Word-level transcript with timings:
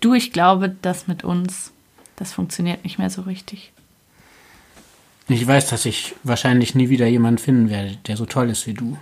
Du, 0.00 0.14
ich 0.14 0.32
glaube, 0.32 0.74
das 0.80 1.08
mit 1.08 1.24
uns, 1.24 1.72
das 2.16 2.32
funktioniert 2.32 2.84
nicht 2.84 2.98
mehr 2.98 3.10
so 3.10 3.20
richtig. 3.22 3.70
Ich 5.28 5.46
weiß, 5.46 5.68
dass 5.68 5.84
ich 5.84 6.14
wahrscheinlich 6.22 6.74
nie 6.74 6.88
wieder 6.88 7.06
jemanden 7.06 7.36
finden 7.36 7.68
werde, 7.68 7.98
der 8.06 8.16
so 8.16 8.24
toll 8.24 8.48
ist 8.48 8.66
wie 8.66 8.72
du. 8.72 8.96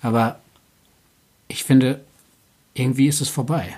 Aber 0.00 0.40
ich 1.46 1.62
finde, 1.62 2.00
irgendwie 2.72 3.06
ist 3.06 3.20
es 3.20 3.28
vorbei. 3.28 3.76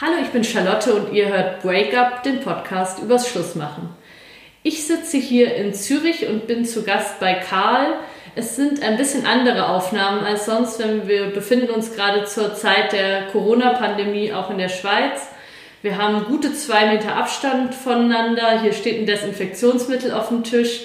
Hallo, 0.00 0.14
ich 0.22 0.28
bin 0.28 0.44
Charlotte 0.44 0.94
und 0.94 1.12
ihr 1.12 1.28
hört 1.28 1.62
Break 1.62 1.96
Up, 1.96 2.22
den 2.22 2.40
Podcast 2.42 3.00
übers 3.00 3.28
Schlussmachen. 3.28 3.88
Ich 4.62 4.86
sitze 4.86 5.16
hier 5.16 5.56
in 5.56 5.74
Zürich 5.74 6.28
und 6.28 6.46
bin 6.46 6.64
zu 6.64 6.84
Gast 6.84 7.18
bei 7.18 7.34
Karl. 7.34 7.98
Es 8.38 8.54
sind 8.54 8.82
ein 8.82 8.98
bisschen 8.98 9.24
andere 9.24 9.66
Aufnahmen 9.66 10.22
als 10.22 10.44
sonst, 10.44 10.78
wenn 10.78 11.08
wir 11.08 11.30
befinden 11.30 11.70
uns 11.70 11.94
gerade 11.94 12.26
zur 12.26 12.54
Zeit 12.54 12.92
der 12.92 13.28
Corona-Pandemie 13.32 14.30
auch 14.34 14.50
in 14.50 14.58
der 14.58 14.68
Schweiz. 14.68 15.22
Wir 15.80 15.96
haben 15.96 16.26
gute 16.26 16.54
zwei 16.54 16.92
Meter 16.92 17.16
Abstand 17.16 17.74
voneinander. 17.74 18.60
Hier 18.60 18.74
steht 18.74 19.00
ein 19.00 19.06
Desinfektionsmittel 19.06 20.12
auf 20.12 20.28
dem 20.28 20.44
Tisch. 20.44 20.82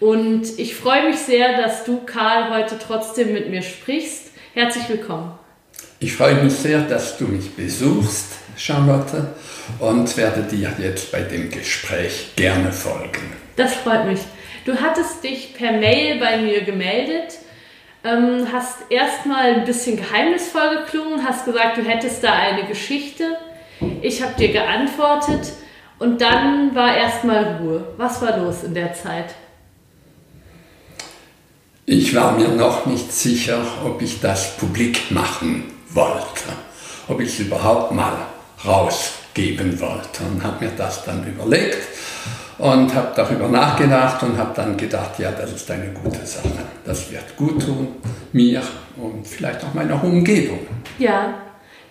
Und 0.00 0.58
ich 0.58 0.74
freue 0.74 1.08
mich 1.08 1.18
sehr, 1.20 1.56
dass 1.56 1.84
du, 1.84 2.02
Karl, 2.04 2.50
heute 2.50 2.76
trotzdem 2.78 3.32
mit 3.32 3.48
mir 3.48 3.62
sprichst. 3.62 4.32
Herzlich 4.52 4.86
willkommen. 4.90 5.32
Ich 5.98 6.14
freue 6.14 6.34
mich 6.44 6.52
sehr, 6.52 6.82
dass 6.82 7.16
du 7.16 7.24
mich 7.24 7.54
besuchst, 7.56 8.34
Charlotte, 8.58 9.28
und 9.78 10.14
werde 10.18 10.42
dir 10.42 10.70
jetzt 10.78 11.10
bei 11.10 11.22
dem 11.22 11.50
Gespräch 11.50 12.32
gerne 12.36 12.70
folgen. 12.70 13.32
Das 13.56 13.76
freut 13.76 14.04
mich. 14.04 14.20
Du 14.64 14.80
hattest 14.80 15.24
dich 15.24 15.54
per 15.54 15.72
Mail 15.72 16.18
bei 16.18 16.36
mir 16.38 16.62
gemeldet, 16.62 17.38
ähm, 18.04 18.46
hast 18.52 18.90
erstmal 18.90 19.54
ein 19.54 19.64
bisschen 19.64 19.96
geheimnisvoll 19.96 20.84
geklungen, 20.84 21.26
hast 21.26 21.44
gesagt, 21.44 21.76
du 21.78 21.82
hättest 21.82 22.22
da 22.22 22.32
eine 22.32 22.64
Geschichte 22.64 23.36
ich 24.00 24.22
habe 24.22 24.34
dir 24.34 24.52
geantwortet 24.52 25.52
und 25.98 26.20
dann 26.20 26.74
war 26.74 26.96
erstmal 26.96 27.56
Ruhe. 27.60 27.84
Was 27.96 28.20
war 28.22 28.38
los 28.38 28.64
in 28.64 28.74
der 28.74 28.94
Zeit? 28.94 29.34
Ich 31.84 32.14
war 32.14 32.32
mir 32.32 32.48
noch 32.48 32.86
nicht 32.86 33.12
sicher, 33.12 33.60
ob 33.84 34.00
ich 34.02 34.20
das 34.20 34.56
publik 34.56 35.10
machen 35.10 35.64
wollte, 35.90 36.52
ob 37.08 37.20
ich 37.20 37.28
es 37.28 37.40
überhaupt 37.40 37.92
mal 37.92 38.26
rausgeben 38.64 39.80
wollte 39.80 40.22
und 40.24 40.42
habe 40.42 40.64
mir 40.64 40.70
das 40.76 41.04
dann 41.04 41.26
überlegt 41.26 41.78
und 42.62 42.94
habe 42.94 43.12
darüber 43.14 43.48
nachgedacht 43.48 44.22
und 44.22 44.38
habe 44.38 44.52
dann 44.54 44.76
gedacht, 44.76 45.18
ja, 45.18 45.30
das 45.30 45.52
ist 45.52 45.70
eine 45.70 45.92
gute 45.92 46.24
Sache. 46.24 46.48
Das 46.84 47.10
wird 47.10 47.36
gut 47.36 47.64
tun, 47.64 47.88
mir 48.32 48.62
und 48.96 49.26
vielleicht 49.26 49.64
auch 49.64 49.74
meiner 49.74 50.02
Umgebung. 50.02 50.60
Ja, 50.98 51.34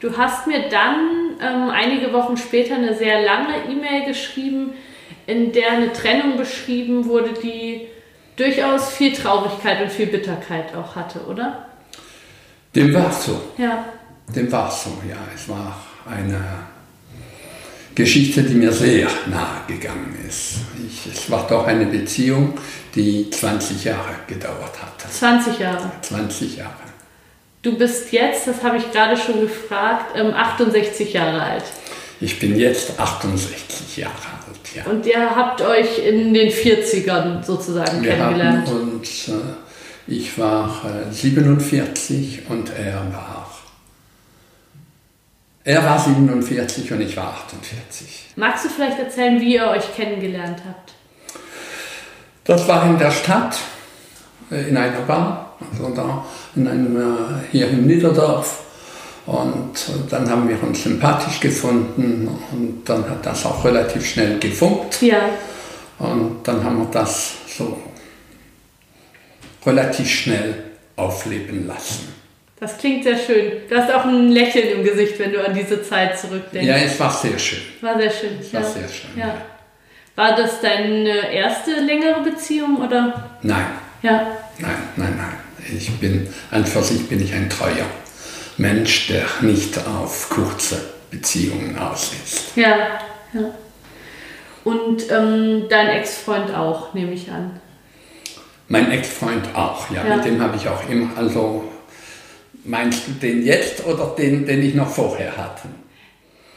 Du 0.02 0.18
hast 0.18 0.48
mir 0.48 0.68
dann 0.68 1.38
ähm, 1.40 1.70
einige 1.70 2.12
Wochen 2.12 2.36
später 2.36 2.74
eine 2.74 2.96
sehr 2.96 3.22
lange 3.22 3.54
E-Mail 3.70 4.04
geschrieben, 4.06 4.72
in 5.28 5.52
der 5.52 5.74
eine 5.74 5.94
Trennung 5.94 6.38
beschrieben 6.38 7.06
wurde, 7.06 7.34
die 7.34 7.88
durchaus 8.36 8.90
viel 8.90 9.14
Traurigkeit 9.14 9.80
und 9.80 9.92
viel 9.92 10.08
Bitterkeit 10.08 10.76
auch 10.76 10.96
hatte, 10.96 11.20
oder? 11.26 11.68
Dem 12.76 12.92
war 12.96 13.12
so. 13.12 13.40
Ja. 13.60 13.86
Dem 14.36 14.52
war 14.52 14.72
so, 14.72 14.90
ja. 15.08 15.18
Es 15.36 15.48
war 15.48 15.78
eine 16.10 16.42
Geschichte, 17.96 18.44
die 18.44 18.54
mir 18.54 18.72
sehr 18.72 19.08
nahe 19.30 19.62
gegangen 19.68 20.18
ist. 20.28 20.60
Ich, 20.88 21.12
es 21.12 21.30
war 21.30 21.46
doch 21.48 21.68
eine 21.68 21.86
Beziehung, 21.86 22.54
die 22.96 23.30
20 23.30 23.84
Jahre 23.84 24.16
gedauert 24.28 24.82
hat. 24.82 25.12
20 25.12 25.60
Jahre? 25.60 25.92
20 26.02 26.58
Jahre. 26.58 26.72
Du 27.62 27.78
bist 27.78 28.12
jetzt, 28.12 28.48
das 28.48 28.64
habe 28.64 28.78
ich 28.78 28.92
gerade 28.92 29.16
schon 29.16 29.42
gefragt, 29.42 30.16
68 30.18 31.08
ähm, 31.08 31.14
Jahre 31.14 31.42
alt. 31.42 31.64
Ich 32.20 32.40
bin 32.40 32.58
jetzt 32.58 33.00
68 33.00 33.98
Jahre 33.98 34.14
alt, 34.14 34.76
ja. 34.76 34.92
Und 34.92 35.06
ihr 35.06 35.36
habt 35.36 35.62
euch 35.62 36.00
in 36.00 36.34
den 36.34 36.52
40ern 36.52 37.44
sozusagen 37.44 38.02
Wir 38.02 38.12
kennengelernt. 38.12 38.68
Haben 38.68 38.92
und 38.94 39.04
äh, 39.04 40.12
ich 40.14 40.38
war 40.38 40.84
äh, 41.10 41.14
47 41.14 42.44
und 42.50 42.72
er 42.78 42.96
war. 43.12 43.41
Er 45.64 45.84
war 45.84 46.00
47 46.00 46.92
und 46.92 47.02
ich 47.02 47.16
war 47.16 47.28
48. 47.28 48.34
Magst 48.36 48.66
du 48.66 48.70
vielleicht 48.70 49.00
erzählen, 49.00 49.40
wie 49.40 49.56
ihr 49.56 49.68
euch 49.68 49.96
kennengelernt 49.96 50.62
habt? 50.68 50.94
Das 52.44 52.68
war 52.68 52.86
in 52.88 52.98
der 52.98 53.12
Stadt, 53.12 53.58
äh, 54.50 54.70
in 54.70 54.78
einer 54.78 55.02
Bar 55.02 55.52
also 55.72 55.94
da 55.94 56.26
in 56.56 56.68
einem, 56.68 56.98
äh, 56.98 57.44
hier 57.52 57.70
im 57.70 57.86
Niederdorf. 57.86 58.64
Und 59.26 59.74
dann 60.10 60.30
haben 60.30 60.50
wir 60.50 60.62
uns 60.64 60.84
sympathisch 60.84 61.40
gefunden 61.40 62.28
und 62.52 62.84
dann 62.86 63.08
hat 63.08 63.26
das 63.26 63.46
auch 63.46 63.64
relativ 63.64 64.06
schnell 64.06 64.40
gefunkt. 64.40 65.02
Ja. 65.02 65.30
Und 66.00 66.40
dann 66.44 66.64
haben 66.64 66.80
wir 66.80 66.88
das 66.92 67.34
so 67.56 67.78
relativ 69.64 70.10
schnell 70.10 70.72
aufleben 70.96 71.68
lassen. 71.68 72.21
Das 72.62 72.78
klingt 72.78 73.04
sehr 73.04 73.18
schön. 73.18 73.54
Du 73.68 73.76
hast 73.76 73.92
auch 73.92 74.06
ein 74.06 74.30
Lächeln 74.30 74.78
im 74.78 74.84
Gesicht, 74.84 75.18
wenn 75.18 75.34
du 75.34 75.44
an 75.44 75.52
diese 75.52 75.82
Zeit 75.82 76.20
zurückdenkst. 76.20 76.68
Ja, 76.68 76.76
es 76.76 77.00
war 77.00 77.12
sehr 77.12 77.40
schön. 77.40 77.58
War 77.82 77.98
sehr 77.98 78.12
schön. 78.12 78.38
Es 78.40 78.54
war 78.54 78.64
sehr 78.64 78.88
schön. 78.88 79.10
Ja. 79.18 79.28
ja. 79.30 79.42
War 80.16 80.36
das 80.36 80.62
deine 80.62 81.34
erste 81.34 81.72
längere 81.72 82.22
Beziehung 82.22 82.78
oder? 82.78 83.32
Nein. 83.42 83.66
Ja. 84.04 84.38
Nein, 84.60 84.76
nein, 84.96 85.16
nein. 85.18 85.76
Ich 85.76 85.90
bin, 86.00 86.32
an 86.52 86.64
für 86.64 86.84
sich 86.84 87.10
bin 87.10 87.24
ich 87.24 87.34
ein 87.34 87.50
treuer 87.50 87.88
Mensch, 88.58 89.08
der 89.08 89.26
nicht 89.42 89.80
auf 89.80 90.30
kurze 90.30 90.78
Beziehungen 91.10 91.76
aus 91.80 92.12
ist. 92.24 92.56
Ja, 92.56 92.78
ja. 93.34 93.56
Und 94.64 95.10
ähm, 95.10 95.64
dein 95.68 95.88
Ex-Freund 95.88 96.54
auch, 96.54 96.94
nehme 96.94 97.14
ich 97.14 97.32
an. 97.32 97.60
Mein 98.68 98.92
Ex-Freund 98.92 99.56
auch, 99.56 99.90
ja. 99.90 100.06
ja. 100.08 100.18
Mit 100.18 100.26
dem 100.26 100.40
habe 100.40 100.56
ich 100.58 100.68
auch 100.68 100.88
immer, 100.88 101.10
also 101.18 101.72
meinst 102.64 103.08
du 103.08 103.12
den 103.12 103.46
jetzt 103.46 103.86
oder 103.86 104.16
den, 104.18 104.46
den 104.46 104.62
ich 104.62 104.76
noch 104.76 104.90
vorher 104.90 105.36
hatte? 105.36 105.68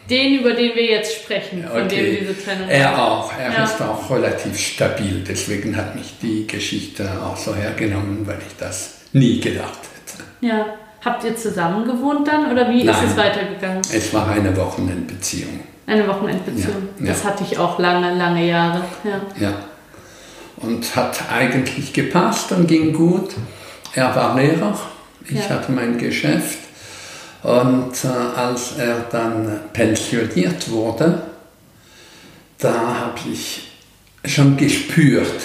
Den, 0.08 0.40
über 0.40 0.52
den 0.52 0.74
wir 0.74 0.84
jetzt 0.84 1.22
sprechen, 1.22 1.64
von 1.66 1.84
okay. 1.84 2.16
dem 2.18 2.26
diese 2.26 2.44
Trennung 2.44 2.68
Er 2.68 3.02
auch, 3.02 3.32
er 3.38 3.52
ja. 3.52 3.64
ist 3.64 3.80
auch 3.80 4.10
relativ 4.10 4.58
stabil. 4.58 5.24
Deswegen 5.26 5.74
hat 5.76 5.94
mich 5.94 6.18
die 6.20 6.46
Geschichte 6.46 7.08
auch 7.24 7.36
so 7.36 7.54
hergenommen, 7.54 8.26
weil 8.26 8.38
ich 8.46 8.54
das 8.58 8.96
nie 9.12 9.40
gedacht 9.40 9.78
hätte. 9.78 10.22
Ja. 10.46 10.66
Habt 11.02 11.24
ihr 11.24 11.36
zusammen 11.36 11.86
gewohnt 11.86 12.26
dann 12.28 12.50
oder 12.50 12.68
wie 12.70 12.82
Nein, 12.82 12.94
ist 12.94 13.10
es 13.10 13.16
weitergegangen? 13.16 13.82
Es 13.92 14.12
war 14.12 14.28
eine 14.28 14.54
Wochenendbeziehung. 14.56 15.60
Eine 15.86 16.08
Wochenendbeziehung. 16.08 16.88
Ja, 16.98 17.06
das 17.06 17.22
ja. 17.22 17.30
hatte 17.30 17.44
ich 17.44 17.58
auch 17.58 17.78
lange, 17.78 18.14
lange 18.14 18.46
Jahre. 18.46 18.82
Ja. 19.04 19.20
ja. 19.38 19.54
Und 20.56 20.96
hat 20.96 21.30
eigentlich 21.30 21.92
gepasst 21.92 22.52
und 22.52 22.66
ging 22.66 22.92
gut. 22.92 23.34
Er 23.94 24.14
war 24.16 24.34
Lehrer, 24.38 24.78
ich 25.28 25.48
hatte 25.48 25.72
mein 25.72 25.98
Geschäft 25.98 26.58
und 27.42 27.92
äh, 28.04 28.38
als 28.38 28.72
er 28.78 29.00
dann 29.10 29.60
pensioniert 29.72 30.70
wurde, 30.70 31.22
da 32.58 32.72
habe 32.72 33.18
ich 33.30 33.72
schon 34.24 34.56
gespürt, 34.56 35.42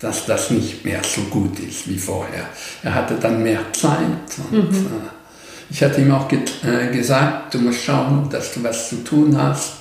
dass 0.00 0.26
das 0.26 0.50
nicht 0.50 0.84
mehr 0.84 1.02
so 1.04 1.20
gut 1.22 1.58
ist 1.60 1.88
wie 1.88 1.98
vorher. 1.98 2.48
Er 2.82 2.94
hatte 2.94 3.14
dann 3.14 3.42
mehr 3.42 3.60
Zeit 3.72 4.00
und 4.50 4.72
mhm. 4.72 4.86
äh, 4.86 5.10
ich 5.70 5.82
hatte 5.82 6.00
ihm 6.00 6.10
auch 6.10 6.28
äh, 6.32 6.88
gesagt, 6.92 7.54
du 7.54 7.58
musst 7.58 7.84
schauen, 7.84 8.28
dass 8.28 8.54
du 8.54 8.62
was 8.64 8.88
zu 8.88 9.04
tun 9.04 9.40
hast, 9.40 9.74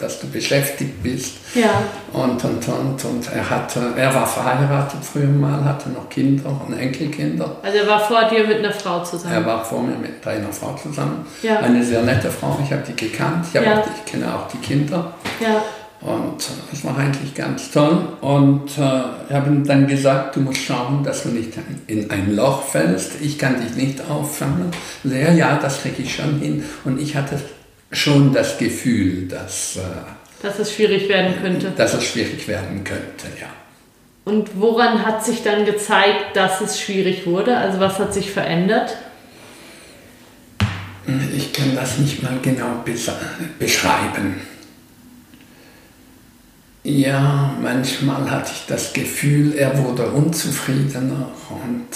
dass 0.00 0.20
du 0.20 0.28
beschäftigt 0.28 1.02
bist. 1.02 1.36
Ja. 1.54 1.82
Und, 2.12 2.42
und, 2.44 2.68
und, 2.68 3.04
und 3.04 3.32
er, 3.32 3.48
hatte, 3.48 3.92
er 3.96 4.14
war 4.14 4.26
verheiratet 4.26 5.00
früher 5.04 5.26
mal, 5.26 5.62
hatte 5.64 5.90
noch 5.90 6.08
Kinder 6.08 6.60
und 6.66 6.72
Enkelkinder. 6.74 7.56
Also 7.62 7.78
er 7.78 7.86
war 7.86 8.00
vor 8.00 8.24
dir 8.24 8.46
mit 8.46 8.58
einer 8.58 8.72
Frau 8.72 9.02
zusammen? 9.04 9.34
Er 9.34 9.44
war 9.44 9.64
vor 9.64 9.82
mir 9.82 9.96
mit 9.96 10.26
einer 10.26 10.52
Frau 10.52 10.74
zusammen. 10.74 11.26
Ja. 11.42 11.60
Eine 11.60 11.84
sehr 11.84 12.02
nette 12.02 12.30
Frau, 12.30 12.58
ich 12.64 12.72
habe 12.72 12.82
die 12.86 12.96
gekannt, 12.96 13.46
ich, 13.48 13.54
ja. 13.54 13.80
auch, 13.80 13.86
ich 13.86 14.10
kenne 14.10 14.34
auch 14.34 14.48
die 14.48 14.58
Kinder. 14.58 15.12
Ja. 15.40 15.62
Und 16.04 16.36
es 16.70 16.84
war 16.84 16.98
eigentlich 16.98 17.34
ganz 17.34 17.70
toll. 17.70 17.98
Und 18.20 18.76
äh, 18.76 19.00
ich 19.28 19.34
habe 19.34 19.48
ihm 19.48 19.66
dann 19.66 19.86
gesagt, 19.86 20.36
du 20.36 20.40
musst 20.40 20.60
schauen, 20.60 21.02
dass 21.02 21.22
du 21.22 21.30
nicht 21.30 21.54
in 21.86 22.10
ein 22.10 22.36
Loch 22.36 22.62
fällst. 22.62 23.22
Ich 23.22 23.38
kann 23.38 23.58
dich 23.58 23.74
nicht 23.74 24.02
auffangen. 24.10 24.70
Ja, 25.02 25.32
ja, 25.32 25.58
das 25.60 25.80
kriege 25.80 26.02
ich 26.02 26.14
schon 26.14 26.38
hin. 26.40 26.62
Und 26.84 27.00
ich 27.00 27.16
hatte 27.16 27.38
schon 27.94 28.32
das 28.32 28.58
Gefühl, 28.58 29.26
dass, 29.28 29.76
äh, 29.76 29.80
dass 30.42 30.58
es 30.58 30.72
schwierig 30.72 31.08
werden 31.08 31.34
könnte. 31.40 31.72
Dass 31.76 31.94
es 31.94 32.04
schwierig 32.04 32.46
werden 32.48 32.84
könnte, 32.84 33.26
ja. 33.40 33.48
Und 34.24 34.58
woran 34.60 35.04
hat 35.04 35.24
sich 35.24 35.42
dann 35.42 35.64
gezeigt, 35.66 36.34
dass 36.34 36.60
es 36.60 36.80
schwierig 36.80 37.26
wurde? 37.26 37.56
Also 37.56 37.78
was 37.80 37.98
hat 37.98 38.14
sich 38.14 38.30
verändert? 38.30 38.96
Ich 41.36 41.52
kann 41.52 41.74
das 41.76 41.98
nicht 41.98 42.22
mal 42.22 42.38
genau 42.40 42.82
beschreiben. 43.58 44.40
Ja, 46.82 47.54
manchmal 47.62 48.30
hatte 48.30 48.52
ich 48.54 48.66
das 48.66 48.92
Gefühl, 48.92 49.54
er 49.54 49.82
wurde 49.82 50.06
unzufriedener 50.06 51.30
und 51.48 51.88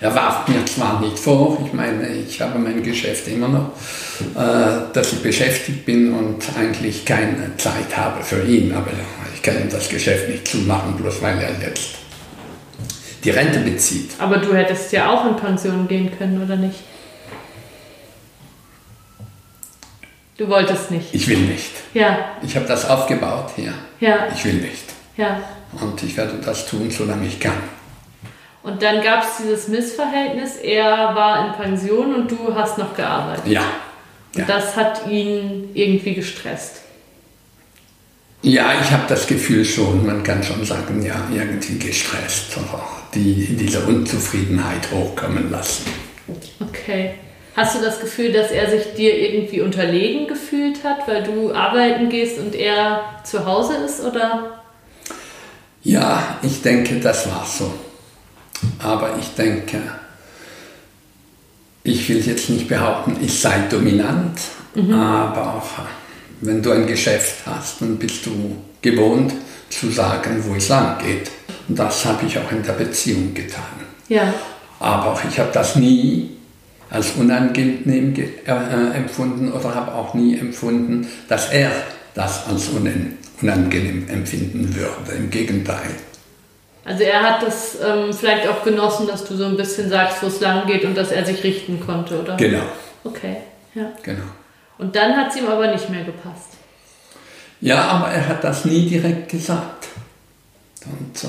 Er 0.00 0.14
warf 0.14 0.46
mir 0.46 0.64
zwar 0.64 1.00
nicht 1.00 1.18
vor, 1.18 1.58
ich 1.64 1.72
meine, 1.72 2.06
ich 2.08 2.40
habe 2.40 2.58
mein 2.58 2.82
Geschäft 2.82 3.26
immer 3.26 3.48
noch, 3.48 3.72
äh, 4.36 4.92
dass 4.92 5.12
ich 5.12 5.22
beschäftigt 5.22 5.84
bin 5.84 6.12
und 6.12 6.44
eigentlich 6.56 7.04
keine 7.04 7.56
Zeit 7.56 7.96
habe 7.96 8.22
für 8.22 8.42
ihn, 8.44 8.72
aber 8.72 8.92
ich 9.34 9.42
kann 9.42 9.60
ihm 9.60 9.68
das 9.68 9.88
Geschäft 9.88 10.28
nicht 10.28 10.46
zumachen, 10.46 10.94
bloß 10.96 11.20
weil 11.20 11.38
er 11.38 11.50
jetzt 11.68 11.96
die 13.24 13.30
Rente 13.30 13.58
bezieht. 13.58 14.12
Aber 14.20 14.38
du 14.38 14.54
hättest 14.54 14.92
ja 14.92 15.10
auch 15.10 15.26
in 15.26 15.36
Pension 15.36 15.88
gehen 15.88 16.16
können, 16.16 16.40
oder 16.42 16.54
nicht? 16.54 16.78
Du 20.36 20.48
wolltest 20.48 20.92
nicht. 20.92 21.12
Ich 21.12 21.26
will 21.26 21.38
nicht. 21.38 21.72
Ja. 21.94 22.36
Ich 22.42 22.54
habe 22.54 22.66
das 22.66 22.88
aufgebaut 22.88 23.50
hier. 23.56 23.74
Ja. 23.98 24.28
Ich 24.32 24.44
will 24.44 24.54
nicht. 24.54 24.84
Ja. 25.16 25.42
Und 25.80 26.00
ich 26.04 26.16
werde 26.16 26.34
das 26.44 26.66
tun, 26.66 26.88
solange 26.88 27.26
ich 27.26 27.40
kann. 27.40 27.60
Und 28.62 28.82
dann 28.82 29.02
gab 29.02 29.22
es 29.22 29.38
dieses 29.38 29.68
Missverhältnis. 29.68 30.56
Er 30.56 31.14
war 31.14 31.46
in 31.46 31.52
Pension 31.52 32.14
und 32.14 32.30
du 32.30 32.54
hast 32.54 32.78
noch 32.78 32.94
gearbeitet. 32.94 33.46
Ja. 33.46 33.62
Und 34.34 34.40
ja. 34.40 34.44
das 34.46 34.76
hat 34.76 35.06
ihn 35.08 35.70
irgendwie 35.74 36.14
gestresst. 36.14 36.82
Ja, 38.42 38.72
ich 38.80 38.90
habe 38.92 39.04
das 39.08 39.26
Gefühl 39.26 39.64
schon, 39.64 40.06
man 40.06 40.22
kann 40.22 40.42
schon 40.42 40.64
sagen, 40.64 41.04
ja, 41.04 41.28
irgendwie 41.32 41.78
gestresst, 41.78 42.56
die 43.14 43.56
diese 43.56 43.80
Unzufriedenheit 43.80 44.90
hochkommen 44.92 45.50
lassen. 45.50 45.86
Okay. 46.60 47.14
Hast 47.56 47.76
du 47.76 47.82
das 47.82 48.00
Gefühl, 48.00 48.32
dass 48.32 48.52
er 48.52 48.70
sich 48.70 48.94
dir 48.94 49.18
irgendwie 49.18 49.60
unterlegen 49.60 50.28
gefühlt 50.28 50.84
hat, 50.84 51.08
weil 51.08 51.24
du 51.24 51.52
arbeiten 51.52 52.08
gehst 52.08 52.38
und 52.38 52.54
er 52.54 53.00
zu 53.24 53.44
Hause 53.44 53.74
ist, 53.84 54.04
oder? 54.04 54.62
Ja, 55.82 56.38
ich 56.42 56.62
denke, 56.62 57.00
das 57.00 57.28
war 57.28 57.44
so. 57.44 57.72
Aber 58.78 59.16
ich 59.18 59.34
denke, 59.34 59.80
ich 61.84 62.08
will 62.08 62.20
jetzt 62.26 62.50
nicht 62.50 62.68
behaupten, 62.68 63.16
ich 63.20 63.40
sei 63.40 63.60
dominant, 63.70 64.38
mhm. 64.74 64.92
aber 64.92 65.62
wenn 66.40 66.62
du 66.62 66.70
ein 66.70 66.86
Geschäft 66.86 67.46
hast, 67.46 67.80
dann 67.80 67.96
bist 67.96 68.26
du 68.26 68.56
gewohnt 68.82 69.32
zu 69.70 69.90
sagen, 69.90 70.42
wo 70.44 70.54
es 70.54 70.68
lang 70.68 70.98
geht. 70.98 71.30
Und 71.68 71.78
das 71.78 72.04
habe 72.04 72.26
ich 72.26 72.38
auch 72.38 72.50
in 72.52 72.62
der 72.62 72.72
Beziehung 72.72 73.34
getan. 73.34 73.62
Ja. 74.08 74.32
Aber 74.80 75.20
ich 75.28 75.38
habe 75.38 75.50
das 75.52 75.76
nie 75.76 76.30
als 76.90 77.12
unangenehm 77.12 78.14
äh, 78.14 78.96
empfunden 78.96 79.52
oder 79.52 79.74
habe 79.74 79.92
auch 79.92 80.14
nie 80.14 80.38
empfunden, 80.38 81.06
dass 81.28 81.50
er 81.50 81.70
das 82.14 82.46
als 82.46 82.68
unangenehm 83.40 84.08
empfinden 84.08 84.74
würde. 84.74 85.18
Im 85.18 85.30
Gegenteil. 85.30 85.90
Also 86.88 87.04
er 87.04 87.22
hat 87.22 87.42
das 87.42 87.76
ähm, 87.86 88.14
vielleicht 88.14 88.48
auch 88.48 88.64
genossen, 88.64 89.06
dass 89.06 89.22
du 89.26 89.36
so 89.36 89.44
ein 89.44 89.58
bisschen 89.58 89.90
sagst, 89.90 90.22
wo 90.22 90.26
es 90.28 90.40
lang 90.40 90.66
geht 90.66 90.84
und 90.86 90.96
dass 90.96 91.12
er 91.12 91.22
sich 91.22 91.44
richten 91.44 91.78
konnte, 91.84 92.18
oder? 92.18 92.34
Genau. 92.38 92.62
Okay, 93.04 93.36
ja. 93.74 93.92
Genau. 94.02 94.24
Und 94.78 94.96
dann 94.96 95.14
hat 95.14 95.30
es 95.30 95.36
ihm 95.36 95.48
aber 95.48 95.70
nicht 95.70 95.90
mehr 95.90 96.04
gepasst. 96.04 96.54
Ja, 97.60 97.82
aber 97.88 98.08
er 98.08 98.26
hat 98.26 98.42
das 98.42 98.64
nie 98.64 98.88
direkt 98.88 99.28
gesagt. 99.28 99.88
Und 100.86 101.24
äh, 101.24 101.26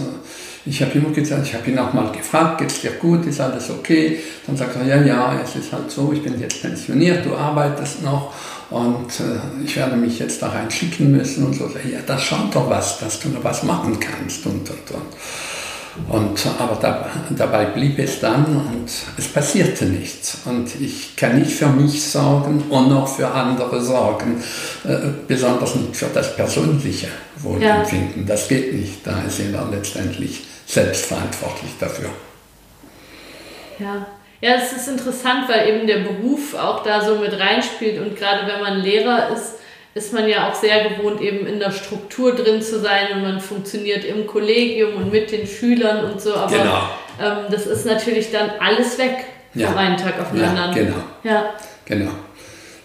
ich 0.65 0.81
habe 0.81 0.97
immer 0.97 1.09
gesagt, 1.09 1.47
ich 1.47 1.53
habe 1.53 1.69
ihn 1.69 1.77
auch 1.77 1.91
mal 1.91 2.09
gefragt, 2.13 2.59
geht's 2.59 2.79
dir 2.79 2.91
gut, 2.91 3.25
ist 3.25 3.41
alles 3.41 3.69
okay? 3.69 4.17
Dann 4.47 4.55
sagt 4.55 4.77
er, 4.77 4.85
ja, 4.85 5.01
ja, 5.01 5.41
es 5.43 5.57
ist 5.57 5.73
halt 5.73 5.91
so, 5.91 6.13
ich 6.13 6.23
bin 6.23 6.39
jetzt 6.39 6.61
pensioniert, 6.61 7.25
du 7.25 7.35
arbeitest 7.35 8.01
noch 8.03 8.33
und 8.69 9.09
äh, 9.19 9.65
ich 9.65 9.75
werde 9.75 9.97
mich 9.97 10.19
jetzt 10.19 10.41
da 10.41 10.49
reinschicken 10.49 11.11
müssen 11.11 11.47
und 11.47 11.55
so. 11.55 11.65
Ja, 11.91 11.99
das 12.05 12.23
schaut 12.23 12.55
doch 12.55 12.69
was, 12.69 12.99
dass 12.99 13.19
du 13.19 13.27
noch 13.29 13.43
was 13.43 13.63
machen 13.63 13.99
kannst 13.99 14.45
und, 14.45 14.69
und, 14.69 14.91
und. 14.91 15.07
Und, 16.07 16.45
aber 16.57 16.77
da, 16.79 17.09
dabei 17.31 17.65
blieb 17.65 17.99
es 17.99 18.19
dann 18.19 18.45
und 18.45 18.89
es 19.17 19.27
passierte 19.27 19.85
nichts. 19.85 20.39
Und 20.45 20.79
ich 20.79 21.15
kann 21.15 21.39
nicht 21.39 21.51
für 21.51 21.67
mich 21.67 22.03
sorgen 22.03 22.63
und 22.69 22.89
noch 22.89 23.07
für 23.07 23.29
andere 23.29 23.81
sorgen, 23.81 24.41
äh, 24.85 24.97
besonders 25.27 25.75
nicht 25.75 25.95
für 25.95 26.07
das 26.13 26.35
persönliche 26.35 27.07
Wohlempfinden. 27.37 28.21
Ja. 28.21 28.27
Das 28.27 28.47
geht 28.47 28.73
nicht. 28.73 29.05
Da 29.05 29.21
ist 29.27 29.39
jeder 29.39 29.67
letztendlich 29.71 30.45
selbstverantwortlich 30.65 31.71
dafür. 31.79 32.09
Ja. 33.79 34.05
Ja, 34.41 34.51
es 34.55 34.71
ist 34.71 34.87
interessant, 34.87 35.49
weil 35.49 35.67
eben 35.67 35.85
der 35.85 35.99
Beruf 35.99 36.55
auch 36.55 36.81
da 36.83 37.03
so 37.03 37.15
mit 37.15 37.37
reinspielt 37.37 37.99
und 37.99 38.15
gerade 38.15 38.47
wenn 38.47 38.61
man 38.61 38.79
Lehrer 38.79 39.29
ist, 39.33 39.55
ist 39.95 40.13
man 40.13 40.27
ja 40.27 40.49
auch 40.49 40.55
sehr 40.55 40.89
gewohnt, 40.89 41.21
eben 41.21 41.47
in 41.47 41.59
der 41.59 41.71
Struktur 41.71 42.35
drin 42.35 42.61
zu 42.61 42.79
sein 42.79 43.07
und 43.15 43.21
man 43.23 43.39
funktioniert 43.39 44.05
im 44.05 44.27
Kollegium 44.27 44.95
und 44.95 45.11
mit 45.11 45.31
den 45.31 45.47
Schülern 45.47 46.11
und 46.11 46.21
so. 46.21 46.35
Aber 46.35 46.55
genau. 46.55 46.89
ähm, 47.21 47.45
das 47.49 47.65
ist 47.65 47.85
natürlich 47.85 48.31
dann 48.31 48.51
alles 48.59 48.97
weg 48.97 49.25
ja. 49.53 49.67
vom 49.67 49.77
einen 49.77 49.97
Tag 49.97 50.19
auf 50.19 50.31
den 50.31 50.41
ja, 50.41 50.49
anderen. 50.49 50.73
Genau. 50.73 51.03
Ja. 51.23 51.53
Genau. 51.85 52.11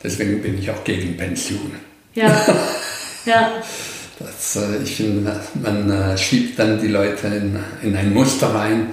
Deswegen 0.03 0.43
bin 0.43 0.59
ich 0.59 0.71
auch 0.71 0.83
gegen 0.85 1.17
Pension. 1.17 1.73
Ja. 2.15 2.27
ja. 3.27 3.53
Das, 4.19 4.57
äh, 4.57 4.83
ich 4.83 4.97
finde, 4.97 5.41
man 5.55 5.91
äh, 5.91 6.17
schiebt 6.17 6.59
dann 6.59 6.81
die 6.81 6.89
Leute 6.89 7.27
in, 7.27 7.59
in 7.83 7.97
ein 7.97 8.13
Muster 8.15 8.55
rein, 8.55 8.93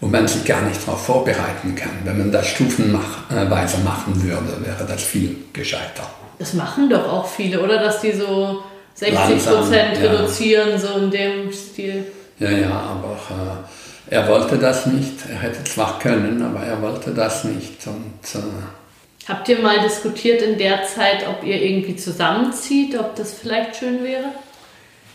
wo 0.00 0.06
man 0.06 0.28
sich 0.28 0.44
gar 0.44 0.62
nicht 0.62 0.86
darauf 0.86 1.06
vorbereiten 1.06 1.74
kann. 1.74 1.90
Wenn 2.04 2.18
man 2.18 2.32
das 2.32 2.46
stufenweise 2.48 3.78
machen 3.78 4.22
würde, 4.22 4.64
wäre 4.64 4.84
das 4.86 5.02
viel 5.02 5.36
gescheiter. 5.52 6.08
Das 6.38 6.54
machen 6.54 6.88
doch 6.88 7.06
auch 7.12 7.26
viele, 7.26 7.60
oder? 7.60 7.78
Dass 7.78 8.00
die 8.00 8.12
so 8.12 8.62
60 8.94 9.44
Prozent 9.44 9.98
reduzieren, 10.00 10.70
ja. 10.70 10.78
so 10.78 10.98
in 10.98 11.10
dem 11.10 11.52
Stil. 11.52 12.06
Ja, 12.38 12.50
ja, 12.50 12.70
aber 12.70 13.16
äh, 13.30 14.14
er 14.14 14.28
wollte 14.28 14.56
das 14.58 14.86
nicht. 14.86 15.14
Er 15.28 15.38
hätte 15.38 15.62
zwar 15.64 15.98
können, 15.98 16.42
aber 16.42 16.64
er 16.64 16.80
wollte 16.80 17.10
das 17.10 17.44
nicht. 17.44 17.86
Und, 17.86 18.40
äh, 18.40 19.28
Habt 19.28 19.48
ihr 19.48 19.58
mal 19.58 19.80
diskutiert 19.80 20.40
in 20.40 20.56
der 20.56 20.84
Zeit, 20.84 21.26
ob 21.28 21.44
ihr 21.44 21.60
irgendwie 21.60 21.96
zusammenzieht, 21.96 22.98
ob 22.98 23.14
das 23.14 23.34
vielleicht 23.34 23.76
schön 23.76 24.02
wäre? 24.02 24.24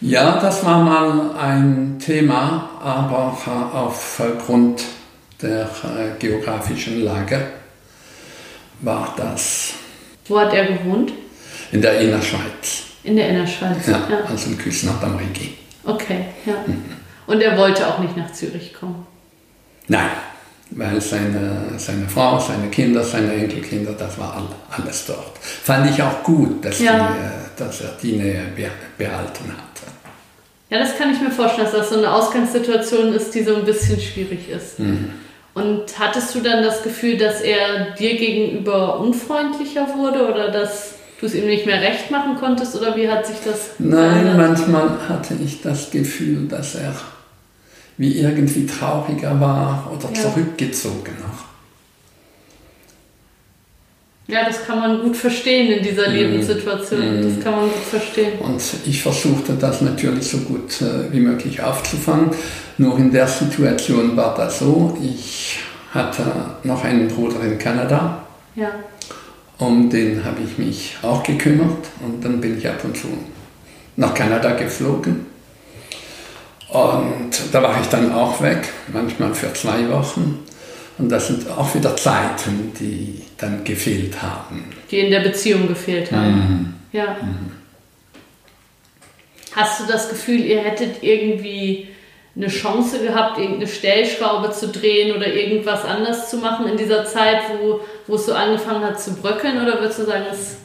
Ja, 0.01 0.39
das 0.39 0.63
war 0.65 0.83
mal 0.83 1.35
ein 1.35 1.97
Thema, 2.03 2.69
aber 2.81 3.37
äh, 3.47 3.75
aufgrund 3.75 4.83
der 5.41 5.63
äh, 5.63 6.19
geografischen 6.19 7.03
Lage 7.03 7.41
war 8.81 9.13
das 9.17 9.73
wo 10.27 10.39
hat 10.39 10.53
er 10.53 10.65
gewohnt? 10.65 11.11
In 11.71 11.81
der 11.81 11.99
Innerschweiz. 11.99 12.83
In 13.03 13.15
der 13.15 13.29
Innerschweiz, 13.29 13.87
ja. 13.87 14.07
ja. 14.09 14.23
Also 14.29 14.49
in 14.49 14.57
Küsnacht 14.57 15.03
am 15.03 15.17
Rigi. 15.17 15.57
Okay, 15.83 16.25
ja. 16.45 16.53
Mhm. 16.65 16.83
Und 17.27 17.41
er 17.41 17.57
wollte 17.57 17.87
auch 17.87 17.99
nicht 17.99 18.15
nach 18.15 18.31
Zürich 18.31 18.73
kommen? 18.73 19.05
Nein, 19.87 20.09
weil 20.71 21.01
seine, 21.01 21.73
seine 21.77 22.07
Frau, 22.07 22.39
seine 22.39 22.69
Kinder, 22.69 23.03
seine 23.03 23.33
Enkelkinder, 23.33 23.93
das 23.93 24.17
war 24.17 24.49
alles 24.69 25.05
dort. 25.05 25.37
Fand 25.39 25.89
ich 25.89 26.01
auch 26.01 26.23
gut, 26.23 26.63
dass, 26.63 26.79
ja. 26.79 27.15
die, 27.57 27.63
dass 27.63 27.81
er 27.81 27.97
die 28.01 28.13
Nähe 28.13 28.43
behalten 28.97 29.51
hatte. 29.51 29.91
Ja, 30.69 30.79
das 30.79 30.97
kann 30.97 31.11
ich 31.11 31.21
mir 31.21 31.31
vorstellen, 31.31 31.67
dass 31.71 31.75
das 31.75 31.89
so 31.89 31.97
eine 31.97 32.11
Ausgangssituation 32.11 33.13
ist, 33.13 33.31
die 33.35 33.43
so 33.43 33.55
ein 33.55 33.65
bisschen 33.65 33.99
schwierig 33.99 34.49
ist. 34.49 34.79
Mhm. 34.79 35.11
Und 35.53 35.83
hattest 35.99 36.33
du 36.33 36.41
dann 36.41 36.63
das 36.63 36.81
Gefühl, 36.81 37.17
dass 37.17 37.41
er 37.41 37.91
dir 37.91 38.17
gegenüber 38.17 38.99
unfreundlicher 38.99 39.87
wurde 39.95 40.27
oder 40.27 40.49
dass 40.49 40.95
du 41.19 41.27
es 41.27 41.35
ihm 41.35 41.45
nicht 41.45 41.65
mehr 41.65 41.79
recht 41.79 42.09
machen 42.09 42.35
konntest 42.37 42.75
oder 42.75 42.95
wie 42.95 43.07
hat 43.07 43.25
sich 43.25 43.37
das 43.45 43.69
Nein, 43.77 44.23
verändert? 44.23 44.37
manchmal 44.37 44.89
hatte 45.07 45.35
ich 45.35 45.61
das 45.61 45.91
Gefühl, 45.91 46.47
dass 46.47 46.75
er 46.75 46.93
wie 47.97 48.19
irgendwie 48.19 48.65
trauriger 48.65 49.39
war 49.39 49.91
oder 49.95 50.09
ja. 50.13 50.21
zurückgezogener. 50.21 51.31
Ja, 54.27 54.45
das 54.45 54.65
kann 54.65 54.79
man 54.79 55.01
gut 55.01 55.17
verstehen 55.17 55.71
in 55.71 55.83
dieser 55.83 56.09
mhm. 56.09 56.15
Lebenssituation. 56.15 57.19
Mm. 57.19 57.23
Das 57.23 57.43
kann 57.43 57.55
man 57.55 57.63
gut 57.65 57.83
verstehen. 57.89 58.39
Und 58.39 58.61
ich 58.85 59.01
versuchte 59.01 59.53
das 59.53 59.81
natürlich 59.81 60.25
so 60.27 60.37
gut 60.37 60.81
äh, 60.81 61.11
wie 61.11 61.19
möglich 61.19 61.61
aufzufangen. 61.61 62.31
Nur 62.77 62.97
in 62.97 63.11
der 63.11 63.27
Situation 63.27 64.15
war 64.15 64.33
das 64.35 64.59
so, 64.59 64.97
ich 65.03 65.59
hatte 65.91 66.23
noch 66.63 66.83
einen 66.83 67.09
Bruder 67.09 67.41
in 67.43 67.59
Kanada. 67.59 68.25
Ja. 68.55 68.71
Um 69.57 69.89
den 69.89 70.23
habe 70.23 70.37
ich 70.43 70.57
mich 70.57 70.97
auch 71.01 71.21
gekümmert 71.21 71.87
und 72.03 72.23
dann 72.23 72.39
bin 72.39 72.57
ich 72.57 72.67
ab 72.67 72.83
und 72.83 72.97
zu 72.97 73.07
nach 73.95 74.13
Kanada 74.13 74.53
geflogen. 74.53 75.25
Und 76.69 77.31
da 77.51 77.61
war 77.61 77.79
ich 77.79 77.87
dann 77.87 78.11
auch 78.11 78.41
weg, 78.41 78.69
manchmal 78.91 79.33
für 79.35 79.53
zwei 79.53 79.87
Wochen. 79.89 80.39
Und 81.03 81.09
das 81.09 81.27
sind 81.27 81.49
auch 81.49 81.75
wieder 81.75 81.97
Zeiten, 81.97 82.71
die 82.79 83.21
dann 83.37 83.65
gefehlt 83.65 84.21
haben. 84.21 84.63
Die 84.89 84.99
in 84.99 85.11
der 85.11 85.19
Beziehung 85.19 85.67
gefehlt 85.67 86.09
haben. 86.13 86.33
Mhm. 86.33 86.73
Ja. 86.93 87.17
Mhm. 87.21 87.51
Hast 89.51 89.81
du 89.81 89.85
das 89.85 90.07
Gefühl, 90.07 90.39
ihr 90.39 90.61
hättet 90.61 91.03
irgendwie 91.03 91.89
eine 92.37 92.47
Chance 92.47 92.99
gehabt, 92.99 93.37
irgendeine 93.37 93.67
Stellschraube 93.67 94.51
zu 94.51 94.69
drehen 94.69 95.13
oder 95.13 95.27
irgendwas 95.27 95.83
anders 95.83 96.29
zu 96.29 96.37
machen 96.37 96.69
in 96.69 96.77
dieser 96.77 97.03
Zeit, 97.03 97.41
wo, 97.59 97.81
wo 98.07 98.15
es 98.15 98.25
so 98.25 98.33
angefangen 98.33 98.85
hat 98.85 99.01
zu 99.01 99.13
bröckeln? 99.13 99.61
Oder 99.61 99.81
würdest 99.81 99.99
du 99.99 100.05
sagen, 100.05 100.23
es 100.31 100.55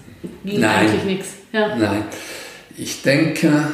ging 0.45 0.61
Nein. 0.61 0.77
eigentlich 0.77 1.03
nichts? 1.03 1.29
Ja. 1.53 1.75
Nein. 1.75 2.05
Ich 2.77 3.03
denke, 3.03 3.73